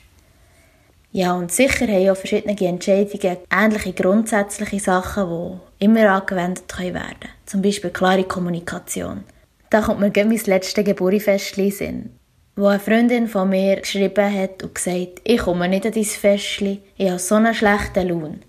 Ja, 1.10 1.32
und 1.32 1.50
sicher 1.50 1.86
haben 1.86 2.10
auch 2.10 2.18
verschiedene 2.18 2.60
Entscheidungen 2.60 3.38
ähnliche 3.50 3.94
grundsätzliche 3.94 4.78
Sachen, 4.78 5.58
die 5.80 5.84
immer 5.86 6.10
angewendet 6.10 6.68
können 6.68 6.92
werden 6.92 7.30
Zum 7.46 7.62
Beispiel 7.62 7.88
klare 7.88 8.24
Kommunikation. 8.24 9.24
Da 9.70 9.80
kommt 9.80 10.00
mir 10.00 10.12
mein 10.14 10.40
letztes 10.44 10.84
Geburtstagsfestchen 10.84 11.70
Sinn, 11.70 12.10
wo 12.56 12.66
eine 12.66 12.78
Freundin 12.78 13.26
von 13.26 13.48
mir 13.48 13.76
geschrieben 13.76 14.38
hat 14.38 14.62
und 14.62 14.74
gesagt, 14.74 15.22
ich 15.24 15.40
komme 15.40 15.66
nicht 15.70 15.86
an 15.86 15.92
dein 15.92 16.04
Festchen, 16.04 16.82
ich 16.98 17.08
habe 17.08 17.18
so 17.18 17.36
einen 17.36 17.54
schlechten 17.54 18.06
Lohn. 18.06 18.40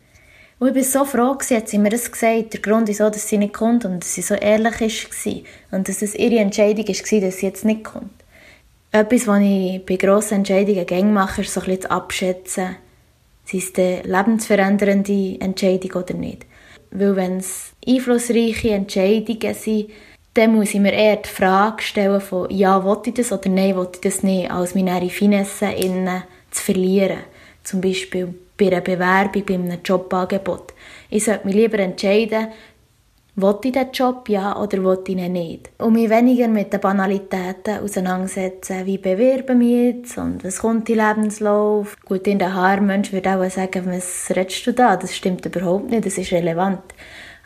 Und 0.58 0.78
ich 0.78 0.94
war 0.94 1.06
so 1.06 1.06
froh, 1.06 1.38
hat 1.38 1.68
sie 1.68 1.78
mir 1.78 1.90
das 1.90 2.12
gesagt. 2.12 2.54
Der 2.54 2.62
Grund 2.62 2.90
auch, 2.90 3.12
dass 3.12 3.28
sie 3.28 3.38
nicht 3.38 3.54
kommt 3.54 3.84
und 3.84 4.02
dass 4.02 4.14
sie 4.14 4.22
so 4.22 4.36
ehrlich 4.36 4.80
war. 4.82 5.78
Und 5.78 5.90
dass 5.90 6.02
es 6.02 6.16
ihre 6.16 6.40
Entscheidung 6.40 6.88
war, 6.88 7.22
dass 7.22 7.38
sie 7.38 7.46
jetzt 7.46 7.66
nicht 7.66 7.84
kommt. 7.84 8.24
Etwas, 8.92 9.28
was 9.28 9.42
ich 9.42 9.86
bei 9.86 9.98
grossen 9.98 10.36
Entscheidungen 10.36 10.86
gerne 10.86 11.12
mache, 11.12 11.42
ist 11.42 11.54
so 11.54 11.60
ein 11.60 11.66
bisschen 11.66 11.82
zu 11.82 11.92
abschätzen, 11.92 12.78
sind 13.44 13.64
es 13.64 13.76
eine 13.76 14.02
lebensverändernde 14.04 15.42
Entscheidung 15.42 15.92
oder 16.02 16.14
nicht. 16.14 16.46
Weil 16.92 17.16
wenn 17.18 17.38
es 17.40 17.74
einflussreiche 17.86 18.70
Entscheidungen 18.70 19.54
sind, 19.54 19.90
dann 20.34 20.56
muss 20.56 20.74
ich 20.74 20.80
mir 20.80 20.94
eher 20.94 21.18
die 21.18 21.28
Frage 21.30 21.84
stellen 21.84 22.22
von 22.22 22.50
ja, 22.50 22.86
will 22.86 23.02
ich 23.06 23.14
das 23.14 23.34
oder 23.34 23.50
nein, 23.50 23.76
will 23.76 23.90
ich 23.94 24.00
das 24.00 24.24
nicht, 24.24 24.50
als 24.50 24.76
meine 24.76 25.10
Finesse 25.10 25.66
innen 25.66 26.24
zu 26.52 26.64
verlieren. 26.64 27.20
Zum 27.64 27.82
Beispiel 27.82 28.34
bei 28.58 28.68
einer 28.68 28.82
Bewerbung, 28.82 29.44
bei 29.46 29.54
einem 29.56 29.80
Jobangebot. 29.84 30.74
Ich 31.10 31.26
sollte 31.26 31.46
mich 31.46 31.56
lieber 31.56 31.80
entscheiden, 31.80 32.48
will 33.36 33.56
ich 33.64 33.72
diesen 33.72 33.92
Job, 33.92 34.30
ja, 34.30 34.58
oder 34.58 34.84
will 34.84 35.00
ich 35.06 35.16
ihn 35.16 35.34
nicht. 35.34 35.70
Und 35.78 35.94
mich 35.94 36.10
weniger 36.10 36.48
mit 36.48 36.72
den 36.72 36.80
Banalitäten 36.80 37.80
auseinandersetzen, 37.84 38.86
wie 38.86 38.98
bewerben 38.98 39.60
wir 39.60 39.90
jetzt 39.90 40.18
und 40.18 40.44
was 40.44 40.60
kommt 40.60 40.90
im 40.90 40.98
Lebenslauf. 40.98 41.98
Gut, 42.06 42.28
in 42.28 42.40
der 42.40 42.54
Haarmensch 42.54 43.12
würde 43.12 43.36
auch 43.36 43.50
sagen, 43.50 43.88
was 43.88 44.32
redest 44.36 44.66
du 44.66 44.74
da? 44.74 44.96
Das 44.96 45.16
stimmt 45.16 45.46
überhaupt 45.46 45.90
nicht, 45.90 46.06
das 46.06 46.18
ist 46.18 46.32
relevant. 46.32 46.82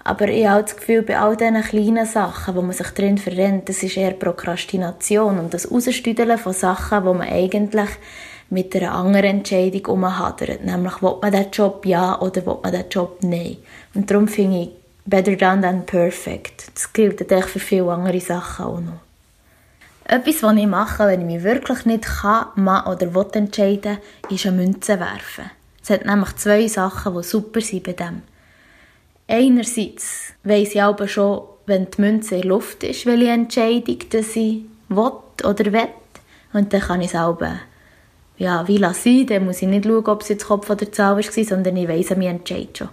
Aber 0.03 0.27
ich 0.29 0.47
habe 0.47 0.63
das 0.63 0.77
Gefühl, 0.77 1.01
bei 1.01 1.19
all 1.19 1.35
diesen 1.35 1.61
kleinen 1.61 2.05
Sachen, 2.05 2.55
wo 2.55 2.61
man 2.61 2.71
sich 2.71 2.87
drin 2.89 3.17
verrennt, 3.17 3.67
das 3.67 3.83
ist 3.83 3.97
eher 3.97 4.11
Prokrastination 4.11 5.39
und 5.39 5.53
das 5.53 5.69
Ausstüdeln 5.69 6.37
von 6.37 6.53
Sachen, 6.53 7.03
wo 7.05 7.13
man 7.13 7.27
eigentlich 7.27 7.89
mit 8.49 8.75
einer 8.75 8.93
anderen 8.93 9.37
Entscheidung 9.37 9.85
umhadert. 9.85 10.63
Nämlich, 10.63 11.01
will 11.01 11.15
man 11.21 11.31
diesen 11.31 11.51
Job 11.51 11.85
ja 11.85 12.19
oder 12.19 12.45
will 12.45 12.57
man 12.61 12.71
diesen 12.71 12.89
Job 12.89 13.17
nein. 13.21 13.57
Und 13.93 14.09
darum 14.09 14.27
finde 14.27 14.61
ich, 14.61 14.69
better 15.05 15.35
done 15.35 15.61
than 15.61 15.85
perfect. 15.85 16.71
Das 16.73 16.91
gilt 16.93 17.19
natürlich 17.19 17.45
für 17.45 17.59
viele 17.59 17.91
andere 17.91 18.19
Sachen 18.19 18.65
auch 18.65 18.79
noch. 18.79 18.99
Etwas, 20.05 20.41
was 20.41 20.55
ich 20.55 20.67
mache, 20.67 21.05
wenn 21.05 21.21
ich 21.21 21.35
mich 21.35 21.43
wirklich 21.43 21.85
nicht 21.85 22.03
kann, 22.03 22.47
man 22.55 22.85
oder 22.87 23.13
will 23.13 23.27
entscheiden, 23.33 23.99
ist 24.29 24.47
eine 24.47 24.57
Münze 24.57 24.99
werfen. 24.99 25.51
Es 25.83 25.89
hat 25.91 26.05
nämlich 26.05 26.35
zwei 26.35 26.67
Sachen, 26.67 27.15
die 27.15 27.23
super 27.23 27.61
sind 27.61 27.83
bei 27.83 27.93
dem. 27.93 28.23
Einerseits 29.27 30.33
weiss 30.43 30.73
ich 30.73 30.81
aber 30.81 31.07
schon, 31.07 31.43
wenn 31.67 31.91
die 31.91 32.01
Münze 32.01 32.35
in 32.35 32.41
der 32.41 32.49
Luft 32.49 32.83
ist, 32.83 33.05
welche 33.05 33.29
Entscheidung 33.29 33.99
dass 34.09 34.35
ich 34.35 34.63
will 34.89 35.11
oder 35.43 35.71
will. 35.71 35.89
Und 36.53 36.73
dann 36.73 36.81
kann 36.81 37.01
ich 37.01 37.11
selber 37.11 37.59
ja, 38.39 38.67
wie 38.67 38.77
lasse 38.77 39.09
ich, 39.09 39.25
dann 39.27 39.45
muss 39.45 39.61
ich 39.61 39.67
nicht 39.67 39.85
schauen, 39.85 40.05
ob 40.07 40.21
es 40.21 40.29
jetzt 40.29 40.47
Kopf 40.47 40.69
oder 40.69 40.91
Zahl 40.91 41.17
war, 41.17 41.43
sondern 41.43 41.75
ich 41.75 41.87
weiss, 41.87 42.09
ich 42.09 42.17
entscheide 42.17 42.69
schon. 42.73 42.89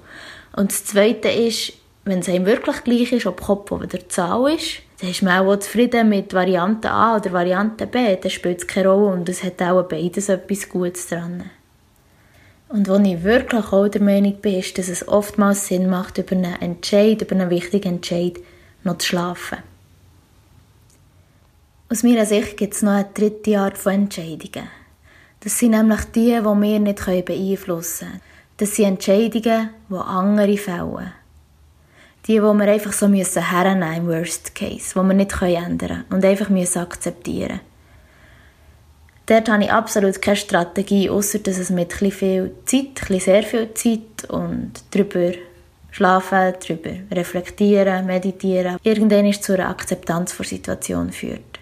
Und 0.56 0.72
das 0.72 0.84
Zweite 0.84 1.28
ist, 1.28 1.72
wenn 2.04 2.18
es 2.18 2.28
einem 2.28 2.46
wirklich 2.46 2.82
gleich 2.82 3.12
ist, 3.12 3.26
ob 3.26 3.40
Kopf 3.40 3.70
oder 3.70 4.08
Zahl 4.08 4.52
ist, 4.52 4.82
dann 5.00 5.10
ist 5.10 5.22
man 5.22 5.46
auch 5.46 5.56
zufrieden 5.56 6.08
mit 6.08 6.34
Variante 6.34 6.90
A 6.90 7.16
oder 7.16 7.32
Variante 7.32 7.86
B, 7.86 8.16
dann 8.16 8.30
spielt 8.30 8.58
es 8.58 8.66
keine 8.66 8.88
Rolle 8.88 9.12
und 9.12 9.28
es 9.28 9.44
hat 9.44 9.62
auch 9.62 9.84
beides 9.84 10.28
etwas 10.28 10.68
Gutes 10.68 11.08
dran. 11.08 11.44
Und 12.68 12.88
wo 12.88 12.96
ich 12.96 13.22
wirklich 13.22 13.72
auch 13.72 13.86
der 13.86 14.02
Meinung 14.02 14.40
bin, 14.40 14.58
ist, 14.58 14.76
dass 14.76 14.88
es 14.88 15.06
oftmals 15.06 15.68
Sinn 15.68 15.88
macht, 15.88 16.18
über 16.18 16.34
einen 16.34 16.60
Entscheid, 16.60 17.22
über 17.22 17.36
einen 17.36 17.50
wichtigen 17.50 17.96
Entscheid 17.96 18.40
noch 18.82 18.98
zu 18.98 19.08
schlafen. 19.08 19.58
Aus 21.88 22.02
meiner 22.02 22.26
Sicht 22.26 22.56
gibt 22.56 22.74
es 22.74 22.82
noch 22.82 22.92
eine 22.92 23.08
dritte 23.14 23.60
Art 23.60 23.78
von 23.78 23.92
Entscheidungen. 23.92 24.68
Das 25.40 25.58
sind 25.58 25.72
nämlich 25.72 26.04
die, 26.14 26.34
die 26.34 26.44
wir 26.44 26.80
nicht 26.80 27.04
beeinflussen 27.24 28.08
können. 28.08 28.20
Das 28.56 28.74
sind 28.74 28.86
Entscheidungen, 28.86 29.70
die 29.88 29.94
andere 29.94 30.56
fällen. 30.56 31.12
Die, 32.26 32.32
die 32.32 32.40
wir 32.40 32.72
einfach 32.72 32.92
so 32.92 33.06
müssen 33.06 33.48
hernehmen 33.48 33.96
im 33.98 34.06
Worst 34.08 34.54
Case, 34.54 34.94
die 34.94 35.06
wir 35.06 35.14
nicht 35.14 35.40
ändern 35.42 35.78
können 35.78 36.04
und 36.10 36.24
einfach 36.24 36.48
müssen 36.48 36.80
akzeptieren 36.80 37.60
Dort 39.26 39.48
habe 39.48 39.64
ich 39.64 39.72
absolut 39.72 40.22
keine 40.22 40.36
Strategie, 40.36 41.10
außer 41.10 41.40
dass 41.40 41.58
es 41.58 41.70
mit 41.70 42.00
ein 42.00 42.12
viel 42.12 42.52
Zeit, 42.64 43.10
ein 43.10 43.18
sehr 43.18 43.42
viel 43.42 43.74
Zeit 43.74 44.28
und 44.28 44.72
darüber 44.92 45.32
schlafen, 45.90 46.54
darüber 46.60 46.90
reflektieren, 47.10 48.06
meditieren, 48.06 48.76
irgendwann 48.84 49.32
zu 49.32 49.54
einer 49.54 49.68
Akzeptanz 49.68 50.36
der 50.36 50.46
Situation 50.46 51.10
führt. 51.10 51.55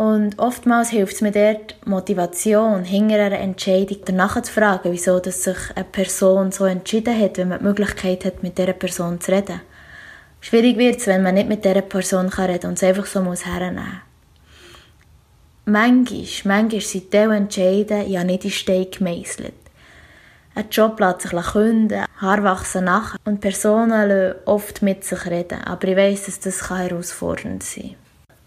Und 0.00 0.38
oftmals 0.38 0.88
hilft 0.88 1.16
es 1.16 1.20
mir 1.20 1.30
dort, 1.30 1.76
Motivation 1.86 2.84
hinter 2.84 3.16
einer 3.16 3.38
Entscheidung 3.38 3.98
danach 4.06 4.40
zu 4.40 4.50
fragen, 4.50 4.92
wieso 4.92 5.20
dass 5.20 5.44
sich 5.44 5.58
eine 5.74 5.84
Person 5.84 6.52
so 6.52 6.64
entschieden 6.64 7.20
hat, 7.20 7.36
wenn 7.36 7.50
man 7.50 7.58
die 7.58 7.66
Möglichkeit 7.66 8.24
hat, 8.24 8.42
mit 8.42 8.56
dieser 8.56 8.72
Person 8.72 9.20
zu 9.20 9.30
reden. 9.30 9.60
Schwierig 10.40 10.78
wird 10.78 11.00
es, 11.00 11.06
wenn 11.06 11.22
man 11.22 11.34
nicht 11.34 11.50
mit 11.50 11.66
dieser 11.66 11.82
Person 11.82 12.28
reden 12.30 12.60
kann 12.60 12.70
und 12.70 12.78
es 12.78 12.82
einfach 12.82 13.04
so 13.04 13.20
muss 13.20 13.44
hernehmen 13.44 14.00
Manchmal, 15.66 16.24
manchmal 16.44 16.80
sind 16.80 17.12
diese 17.12 17.34
Entscheidungen 17.34 18.10
ja 18.10 18.24
nicht 18.24 18.46
in 18.46 18.50
Stein 18.52 18.86
gemeißelt. 18.90 19.52
Ein 20.54 20.70
Job 20.70 20.98
lässt 20.98 21.20
sich 21.20 21.32
künden, 21.32 22.06
Haare 22.16 22.42
wachsen 22.42 22.84
nach 22.84 23.16
und 23.26 23.42
Personen 23.42 24.08
lassen 24.08 24.38
oft 24.46 24.80
mit 24.80 25.04
sich 25.04 25.26
reden, 25.26 25.62
aber 25.62 25.88
ich 25.88 25.96
weiss, 25.98 26.24
dass 26.24 26.40
das 26.40 26.70
herausfordernd 26.70 27.62
sein 27.62 27.90
kann. 27.90 27.99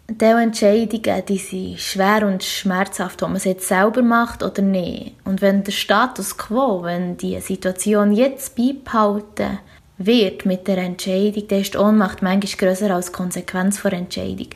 Diese 0.09 0.41
Entscheidungen 0.41 1.23
die 1.27 1.37
sind 1.37 1.79
schwer 1.79 2.27
und 2.27 2.43
schmerzhaft, 2.43 3.23
ob 3.23 3.29
man 3.29 3.37
es 3.37 3.45
jetzt 3.45 3.69
selber 3.69 4.01
macht 4.01 4.43
oder 4.43 4.61
nicht. 4.61 5.15
Und 5.23 5.41
wenn 5.41 5.63
der 5.63 5.71
Status 5.71 6.37
quo, 6.37 6.83
wenn 6.83 7.15
die 7.15 7.39
Situation 7.39 8.11
jetzt 8.11 8.55
beibehalten 8.57 9.59
wird 9.97 10.45
mit 10.45 10.67
der 10.67 10.79
Entscheidung, 10.79 11.47
dann 11.47 11.61
ist 11.61 11.73
die 11.73 11.77
Ohnmacht 11.77 12.21
manchmal 12.21 12.57
grösser 12.57 12.93
als 12.93 13.07
die 13.07 13.11
Konsequenz 13.13 13.81
der 13.81 13.93
Entscheidung. 13.93 14.49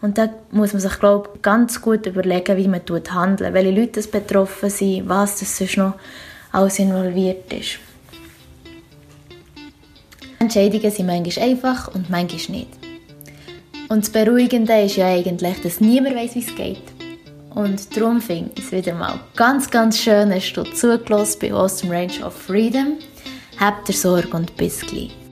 Und 0.00 0.16
da 0.16 0.30
muss 0.50 0.72
man 0.72 0.80
sich, 0.80 0.98
glaube 0.98 1.28
ich, 1.34 1.42
ganz 1.42 1.82
gut 1.82 2.06
überlegen, 2.06 2.56
wie 2.56 2.68
man 2.68 2.80
handelt, 3.10 3.52
welche 3.52 3.70
Leute 3.70 4.02
betroffen 4.08 4.70
sind, 4.70 5.08
was 5.08 5.38
das 5.38 5.58
sonst 5.58 5.76
noch 5.76 5.94
alles 6.50 6.78
involviert 6.78 7.52
ist. 7.52 7.78
Entscheidungen 10.38 10.90
sind 10.90 11.06
manchmal 11.06 11.48
einfach 11.48 11.94
und 11.94 12.08
manchmal 12.08 12.58
nicht. 12.58 12.83
Und 13.88 14.04
das 14.04 14.10
Beruhigende 14.10 14.80
ist 14.82 14.96
ja 14.96 15.06
eigentlich, 15.06 15.60
dass 15.62 15.80
niemand 15.80 16.16
weiß, 16.16 16.34
wie 16.34 16.40
es 16.40 16.54
geht. 16.54 16.82
Und 17.54 17.96
darum 17.96 18.20
ich 18.56 18.64
es 18.64 18.72
wieder 18.72 18.94
mal 18.94 19.20
ganz, 19.36 19.70
ganz 19.70 19.98
schön, 19.98 20.30
dass 20.30 20.52
du 20.52 20.64
zugelassen 20.64 21.38
bei 21.40 21.52
Awesome 21.52 21.92
Range 21.92 22.26
of 22.26 22.34
Freedom. 22.34 22.98
Habt 23.60 23.88
ihr 23.88 23.94
Sorge 23.94 24.36
und 24.36 24.56
bis 24.56 24.80
gleich. 24.80 25.23